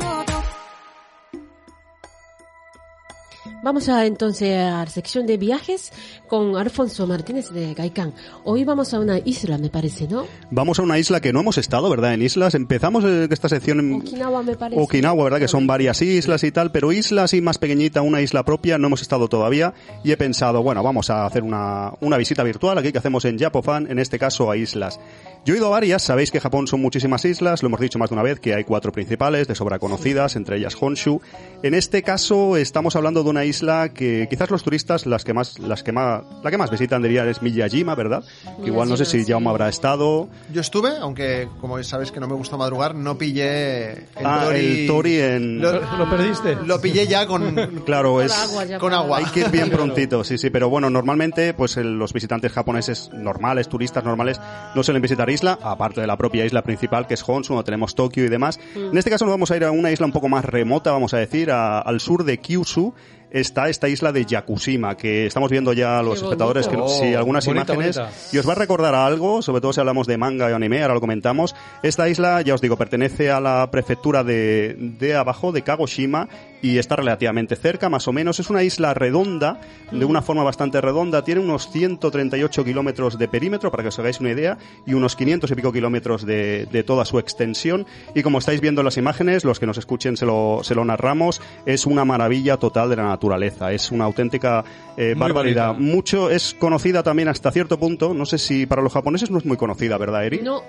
[3.64, 5.92] Vamos a entonces a la sección de viajes
[6.28, 8.14] con Alfonso Martínez de Gaikán.
[8.44, 10.28] Hoy vamos a una isla, me parece, ¿no?
[10.52, 12.14] Vamos a una isla que no hemos estado, ¿verdad?
[12.14, 12.54] En islas.
[12.54, 14.80] Empezamos eh, esta sección en Okinawa, me parece.
[14.80, 15.40] Okinawa, ¿verdad?
[15.40, 18.88] Que son varias islas y tal, pero isla así más pequeñita, una isla propia, no
[18.88, 19.74] hemos estado todavía.
[20.04, 23.40] Y he pensado, bueno, vamos a hacer una, una visita virtual aquí que hacemos en
[23.40, 25.00] Japofan, en este caso a islas.
[25.46, 28.10] Yo he ido a varias, sabéis que Japón son muchísimas islas, lo hemos dicho más
[28.10, 31.22] de una vez, que hay cuatro principales, de sobra conocidas, entre ellas Honshu.
[31.64, 35.60] En este caso estamos hablando de una isla que quizás los turistas, las que más,
[35.60, 38.24] las que más, la que más visitan diría es Miyajima, ¿verdad?
[38.62, 39.26] Que igual no sé si.
[39.26, 40.30] Jaume habrá estado.
[40.54, 44.60] Yo estuve, aunque como sabes que no me gusta madrugar, no pillé el Ah, Tori.
[44.82, 45.62] el Tori en...
[45.62, 46.56] Lo, ¿Lo perdiste?
[46.66, 48.32] lo pillé ya con, Claro, Con es...
[48.38, 49.18] agua ya con agua.
[49.18, 53.10] Hay que ir bien prontito, sí, sí, pero bueno, normalmente pues el- los visitantes japoneses
[53.14, 54.40] normales, turistas normales,
[54.76, 57.96] no suelen visitar isla, aparte de la propia isla principal que es Honshu, donde tenemos
[57.96, 58.60] Tokio y demás.
[58.76, 61.14] En este caso nos vamos a ir a una isla un poco más remota, vamos
[61.14, 62.94] a decir, a- al sur de Kyushu.
[63.30, 66.94] Está esta isla de Yakushima, que estamos viendo ya los espectadores, que, bonito.
[67.00, 68.14] sí, algunas Bonita, imágenes, bonita.
[68.32, 70.82] y os va a recordar a algo, sobre todo si hablamos de manga y anime,
[70.82, 71.54] ahora lo comentamos.
[71.84, 76.30] Esta isla, ya os digo, pertenece a la prefectura de, de abajo, de Kagoshima,
[76.62, 78.40] y está relativamente cerca, más o menos.
[78.40, 79.60] Es una isla redonda,
[79.92, 81.24] de una forma bastante redonda.
[81.24, 85.52] Tiene unos 138 kilómetros de perímetro, para que os hagáis una idea, y unos 500
[85.52, 87.86] y pico kilómetros de, de toda su extensión.
[88.16, 90.84] Y como estáis viendo en las imágenes, los que nos escuchen se lo, se lo
[90.86, 93.72] narramos, es una maravilla total de la naturaleza.
[93.72, 94.64] Es una auténtica
[94.98, 95.74] eh, barbaridad.
[95.74, 95.94] bonita.
[95.94, 98.14] Mucho es conocida también hasta cierto punto.
[98.14, 100.40] No sé si para los japoneses no es muy conocida, ¿verdad, Eri?
[100.42, 100.64] No,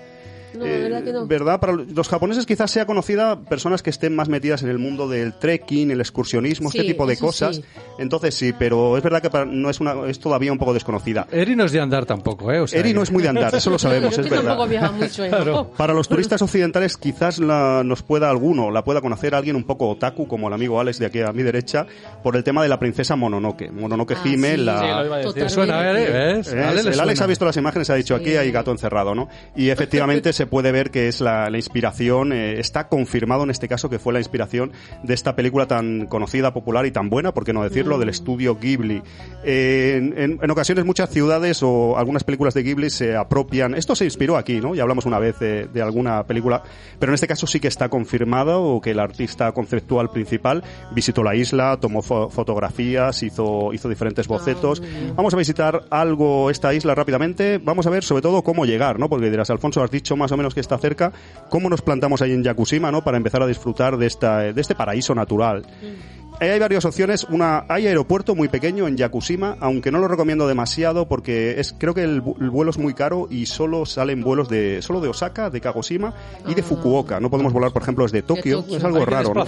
[0.55, 1.27] no, la Eh, verdad que no.
[1.27, 1.61] ¿Verdad?
[1.61, 5.35] Para los japoneses quizás sea conocida personas que estén más metidas en el mundo del
[5.35, 7.57] trekking, el excursionismo, Sí, este tipo de cosas.
[7.57, 7.65] sí.
[7.99, 11.27] Entonces sí, pero es verdad que para- no es una es todavía un poco desconocida.
[11.33, 12.61] Eri no es de andar tampoco, ¿eh?
[12.61, 14.57] O sea, Eri no es muy de andar, eso lo sabemos, es verdad.
[14.69, 15.71] viaja mucho en Claro.
[15.77, 19.89] Para los turistas occidentales quizás la- nos pueda alguno, la pueda conocer alguien un poco
[19.89, 21.87] otaku, como el amigo Alex de aquí a mi derecha,
[22.23, 23.71] por el tema de la princesa Mononoke.
[23.71, 24.57] Mononoke Ah, Hime, sí.
[24.59, 24.79] la...
[24.81, 25.35] Sí, lo iba a decir.
[25.35, 26.13] ¿Te suena, Eri?
[26.13, 26.53] ¿Ves?
[26.53, 27.25] Eh, Ale le el Alex suena.
[27.25, 29.29] ha visto las imágenes, ha dicho aquí hay gato encerrado, ¿no?
[29.57, 33.69] Y efectivamente se puede ver que es la, la inspiración, eh, está confirmado en este
[33.69, 34.73] caso que fue la inspiración
[35.03, 38.01] de esta película tan conocida, popular y tan buena, por qué no decirlo, Mm.
[38.01, 39.03] del estudio Ghibli.
[39.45, 43.95] Eh, en, en- en ocasiones muchas ciudades o algunas películas de Ghibli se apropian, esto
[43.95, 44.75] se inspiró aquí, ¿no?
[44.75, 46.63] Ya hablamos una vez de, de alguna película,
[46.99, 50.63] pero en este caso sí que está confirmado o que el artista conceptual principal
[50.95, 54.83] visitó la isla, tomó fo- fotografías, hizo, hizo diferentes bocetos.
[55.17, 57.59] Vamos a visitar algo esta isla rápidamente.
[57.59, 59.09] Vamos a ver sobre todo cómo llegar, ¿no?
[59.09, 61.13] Porque dirás, Alfonso, has dicho más o menos que está cerca.
[61.49, 63.03] ¿Cómo nos plantamos ahí en Yakushima, ¿no?
[63.03, 65.67] Para empezar a disfrutar de, esta, de este paraíso natural.
[65.83, 67.25] Ahí hay varias opciones.
[67.25, 71.95] Una, hay aeropuerto muy pequeño en Yakushima, aunque no lo recomiendo demasiado porque es, creo
[71.95, 75.51] que el, el vuelo es muy caro y solo salen vuelos de, solo de Osaka,
[75.51, 76.15] de Kagoshima
[76.47, 77.21] y de Fukuoka.
[77.21, 78.59] No podemos volar, por ejemplo, desde Tokio.
[78.63, 78.79] Tokio.
[78.79, 79.45] Es algo raro, ¿no?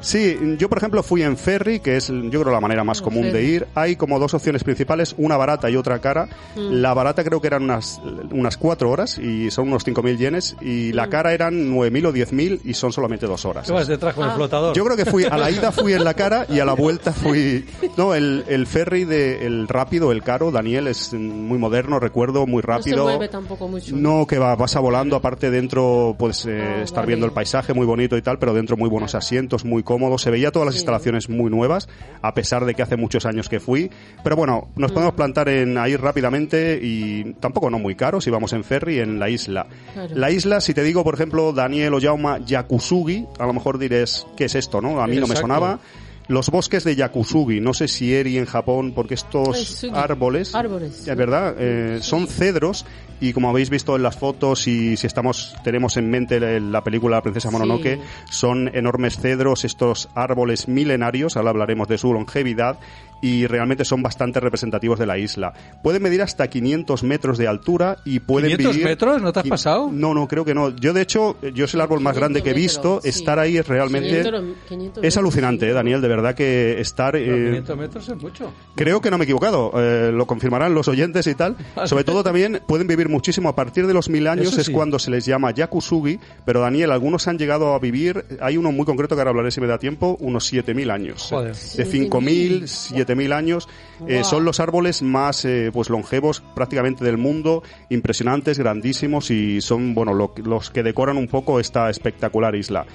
[0.00, 3.32] Sí, yo por ejemplo fui en ferry, que es yo creo la manera más común
[3.32, 3.66] de ir.
[3.74, 6.26] Hay como dos opciones principales, una barata y otra cara.
[6.56, 6.72] Mm.
[6.80, 10.90] La barata creo que eran unas, unas cuatro horas y son unos 5.000 yenes y
[10.92, 10.96] Mm.
[10.96, 13.66] la cara eran 9.000 o 10.000 y son solamente dos horas.
[13.66, 14.34] ¿Qué vas detrás con el Ah.
[14.34, 14.74] flotador?
[14.76, 17.12] Yo creo que fui, a la ida fui en la cara y a la vuelta
[17.12, 17.64] fui...
[17.96, 22.56] No, el, el ferry de, el rápido, el caro, Daniel, es muy moderno, recuerdo, muy
[22.56, 23.04] No se rápido.
[23.04, 23.94] mueve tampoco mucho.
[23.96, 27.08] No, que va, vas a volando, aparte dentro puedes eh, Ah, estar vale.
[27.08, 30.22] viendo el paisaje muy bonito y tal, pero dentro muy buenos asientos, muy cómodos.
[30.22, 30.80] Se veía todas las Sí.
[30.80, 31.88] instalaciones muy nuevas,
[32.22, 33.90] a pesar de que hace muchos años que fui.
[34.22, 34.94] Pero bueno, nos Mm.
[34.94, 39.18] podemos plantar en ahí rápidamente y tampoco no muy caro si vamos en ferry en
[39.18, 39.66] la isla.
[39.92, 40.14] Claro.
[40.14, 44.46] La isla, si te digo, por ejemplo, Daniel Oyauma Yakusugi, a lo mejor diréis, ¿qué
[44.46, 45.00] es esto, no?
[45.00, 45.40] A mí no me Exacto.
[45.42, 45.78] sonaba.
[46.26, 51.06] Los bosques de Yakusugi, no sé si Eri en Japón, porque estos árboles, Árboles.
[51.06, 52.86] es verdad, eh, son cedros
[53.20, 56.82] y como habéis visto en las fotos y si estamos tenemos en mente la, la
[56.82, 58.00] película La princesa Mononoke, Sí.
[58.30, 62.78] son enormes cedros, estos árboles milenarios, ahora hablaremos de su longevidad
[63.24, 65.54] y realmente son bastante representativos de la isla.
[65.82, 68.86] Pueden medir hasta 500 metros de altura y pueden 500 vivir...
[68.86, 69.22] metros?
[69.22, 69.88] ¿No te has pasado?
[69.90, 70.76] No, no, creo que no.
[70.76, 72.96] Yo, de hecho, yo es el árbol más 500 grande que he visto.
[72.96, 73.08] metros, sí.
[73.08, 74.24] Estar ahí es realmente...
[74.24, 75.74] 500 500 Es alucinante, eh, metros.
[75.76, 77.16] Daniel, de verdad que estar...
[77.16, 78.52] Eh, 500 metros es mucho.
[78.74, 81.56] Creo que no me he equivocado, eh, lo confirmarán los oyentes y tal.
[81.86, 83.48] Sobre todo también pueden vivir muchísimo.
[83.48, 84.72] A partir de los mil años Eso es sí.
[84.72, 88.84] cuando se les llama Yakusugi, pero Daniel, algunos han llegado a vivir, hay uno muy
[88.84, 91.22] concreto que ahora hablaré si me da tiempo, unos 7.000 años.
[91.30, 91.54] Joder.
[91.54, 93.68] De 5.000, 7.000 años.
[94.08, 99.94] Eh, son los árboles más eh, pues longevos prácticamente del mundo, impresionantes, grandísimos y son
[99.94, 102.86] bueno lo- los que decoran un poco esta espectacular isla.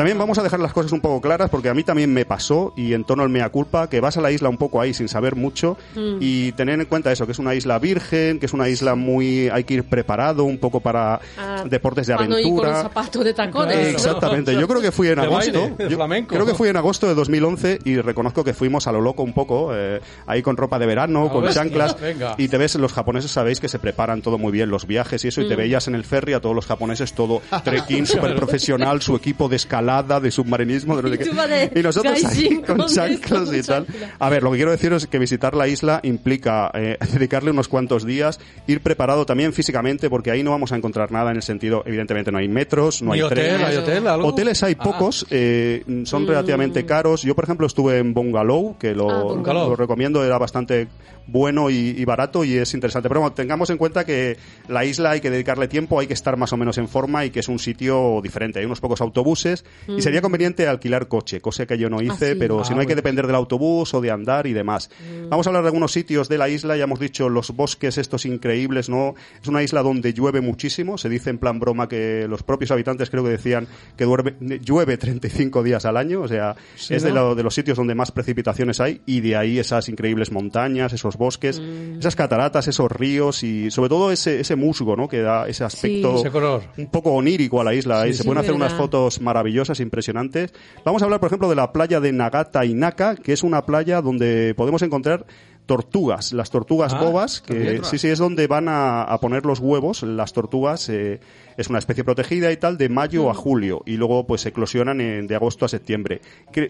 [0.00, 2.72] También vamos a dejar las cosas un poco claras porque a mí también me pasó
[2.74, 5.08] y en tono el mea culpa que vas a la isla un poco ahí sin
[5.10, 6.16] saber mucho Mm.
[6.20, 9.50] y tener en cuenta eso, que es una isla virgen, que es una isla muy
[9.50, 12.82] hay que ir preparado un poco para Ah, deportes de no ir con un aventura.
[12.82, 13.74] zapato de tacones.
[13.76, 13.90] Claro.
[13.90, 15.52] Exactamente, yo creo que fui en De agosto.
[15.60, 16.34] baile, de Yo flamenco.
[16.34, 19.34] Creo que fui en agosto de 2011 y reconozco que fuimos a lo loco un
[19.34, 22.00] poco, eh, ahí con ropa de verano, Ah, con bestia, chanclas.
[22.00, 22.36] venga.
[22.38, 25.28] Y te ves, los japoneses sabéis que se preparan todo muy bien, los viajes y
[25.28, 25.48] eso, y Mm.
[25.48, 29.50] te veías en el ferry a todos los japoneses todo trekking, súper profesional, su equipo
[29.50, 29.89] de escalada,
[30.22, 31.70] de submarinismo, de no sé Y qué.
[31.80, 33.86] Y nosotros ahí con chanclas y tal.
[34.18, 37.68] A ver, lo que quiero decir es que visitar la isla implica eh, dedicarle unos
[37.68, 41.42] cuantos días, ir preparado también físicamente, porque ahí no vamos a encontrar nada en el
[41.42, 43.38] sentido, evidentemente no hay metros, no ¿Ni hay hotel?
[43.38, 43.66] trenes.
[43.68, 44.06] ¿Hay hotel?
[44.06, 44.28] ¿Algo?
[44.28, 44.82] Hoteles hay Ah.
[44.82, 47.22] pocos, eh, son relativamente caros.
[47.22, 49.70] Yo, por ejemplo, estuve en Bungalow, que lo, Ah, Bungalow.
[49.70, 50.88] lo recomiendo, era bastante
[51.30, 53.08] bueno y, y barato y es interesante.
[53.08, 54.36] Pero bueno, tengamos en cuenta que
[54.68, 57.30] la isla hay que dedicarle tiempo, hay que estar más o menos en forma y
[57.30, 58.58] que es un sitio diferente.
[58.60, 62.38] Hay unos pocos autobuses y sería conveniente alquilar coche, cosa que yo no hice, sí.
[62.38, 64.90] pero Ah, si no hay que depender del autobús o de andar y demás.
[65.28, 68.26] Vamos a hablar de algunos sitios de la isla, ya hemos dicho los bosques estos
[68.26, 69.14] increíbles, ¿no?
[69.40, 73.10] Es una isla donde llueve muchísimo, se dice en plan broma que los propios habitantes
[73.10, 73.66] creo que decían
[73.96, 77.14] que duerme- llueve 35 días al año, o sea, Sí, es de, ¿no?
[77.16, 81.16] lo- de los sitios donde más precipitaciones hay y de ahí esas increíbles montañas, esos
[81.20, 85.06] bosques, esas cataratas, esos ríos y sobre todo ese, ese musgo, ¿no?
[85.06, 86.62] Que da ese aspecto Ese color.
[86.78, 88.02] un poco onírico a la isla.
[88.02, 90.52] Sí, y se sí, pueden hacer unas fotos maravillosas, impresionantes.
[90.84, 94.00] Vamos a hablar, por ejemplo, de la playa de Nagata Inaka, que es una playa
[94.00, 95.26] donde podemos encontrar
[95.66, 99.60] tortugas, las tortugas Ah, bobas, que sí, sí, es donde van a, a poner los
[99.60, 101.20] huevos, las tortugas, eh,
[101.56, 105.26] es una especie protegida y tal, de mayo a julio, y luego pues eclosionan en-
[105.28, 106.20] de agosto a septiembre.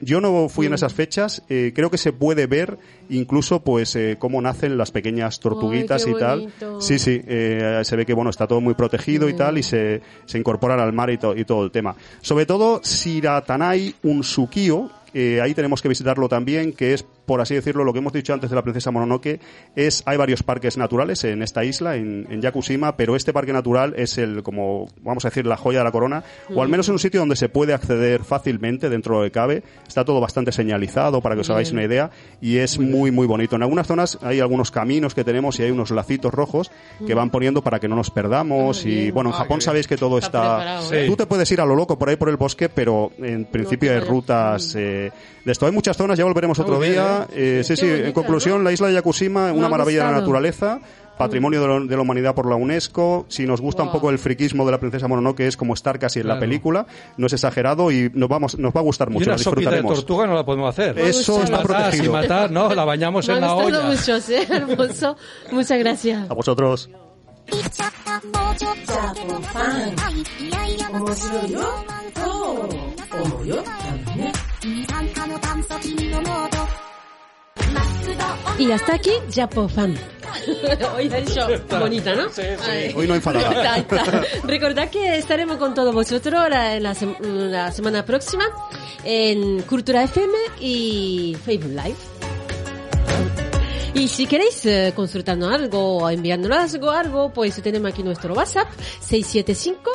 [0.02, 2.76] Yo no fui en esas fechas, eh, creo que se puede ver
[3.08, 6.52] incluso pues eh, cómo nacen las pequeñas tortuguitas Ay, y tal.
[6.80, 10.02] Sí, sí, eh, se ve que bueno, está todo muy protegido y tal, y se,
[10.26, 11.94] se incorporan al mar y, to- y todo el tema.
[12.20, 17.84] Sobre todo, Shiratanai Unsukio, eh, ahí tenemos que visitarlo también, que es, por así decirlo,
[17.84, 19.38] lo que hemos dicho antes de la princesa Mononoke,
[19.76, 23.94] es, hay varios parques naturales en esta isla, en, en Yakushima, pero este parque natural
[23.96, 26.94] es el, como, vamos a decir, la joya de la corona, o al menos en
[26.94, 30.50] un sitio donde se puede acceder fácilmente dentro de lo que cabe, está todo bastante
[30.50, 32.10] señalizado para que os hagáis una idea,
[32.40, 33.54] y es muy, muy bonito.
[33.54, 36.72] En algunas zonas hay algunos caminos que tenemos y hay unos lacitos rojos
[37.06, 40.18] que van poniendo para que no nos perdamos, y bueno, en Japón sabéis que todo
[40.18, 41.06] Está está, ¿eh?
[41.06, 43.92] Tú te puedes ir a lo loco por ahí por el bosque, pero en principio
[43.92, 44.10] hay puedes.
[44.12, 45.12] rutas eh,
[45.44, 45.66] de esto.
[45.66, 46.88] Hay muchas zonas, ya volveremos otro Muy
[47.19, 47.27] bien, día.
[47.59, 50.03] Eh, sí, sí, bonita, en conclusión, la isla de Yakushima, Me una ha maravilla de
[50.03, 50.21] la gustado.
[50.21, 50.79] naturaleza.
[51.17, 53.25] Patrimonio de, lo- de la humanidad por la UNESCO.
[53.29, 53.93] Si nos gusta un Wow.
[53.93, 56.41] poco el friquismo de la princesa Mononoke, es como estar casi en la Claro.
[56.41, 56.87] película.
[57.15, 59.29] No es exagerado y nos vamos, nos va a gustar Y mucho.
[59.29, 59.95] una lo sopita de disfrutaremos.
[60.05, 60.99] tortuga no la podemos hacer.
[60.99, 61.73] Eso Me está gusta.
[61.73, 62.11] Matar, sin protegido.
[62.11, 63.89] matar, no, la bañamos Me en ha la gustado olla.
[63.91, 64.33] mucho, ¿sí?
[64.49, 65.17] hermoso.
[65.53, 66.29] Muchas gracias.
[66.29, 66.89] A vosotros.
[67.47, 69.85] 言っちゃったもうちょっとだけファ
[70.41, 71.59] ンいやいや面白いよ
[72.15, 73.63] そう思うよ
[78.58, 79.96] Y hasta aquí, Japo Fan.
[80.96, 81.46] Hoy ha dicho
[81.78, 82.26] bonita, ¿no?
[82.68, 82.92] Ay.
[82.96, 83.84] Hoy no enfadada.
[84.44, 88.44] Recordad que estaremos con todos vosotros la, la, sem- la semana próxima
[89.04, 91.96] en Cultura FM y Facebook Live.
[93.94, 98.68] Y si queréis eh, consultarnos algo o enviarnos algo, algo, pues tenemos aquí nuestro WhatsApp
[99.00, 99.90] 675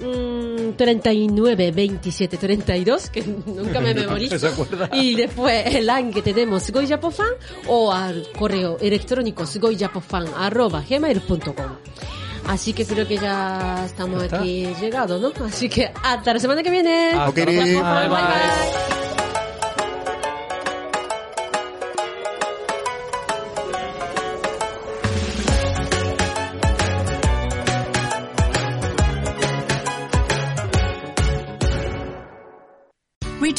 [0.00, 4.36] mm, 39 27 32, que nunca me memorizo.
[4.92, 7.30] Y después el line que tenemos sgoyapofan
[7.66, 11.76] o al correo electrónico sgoyapofan arroba gmail.com.
[12.46, 14.38] Así que creo que ya estamos ¿Ya está?
[14.40, 15.32] aquí llegados, ¿no?
[15.44, 17.10] Así que hasta la semana que viene.
[17.10, 17.52] Próxima.
[17.62, 19.00] Japofan, Bye, bye.
[19.00, 19.09] bye.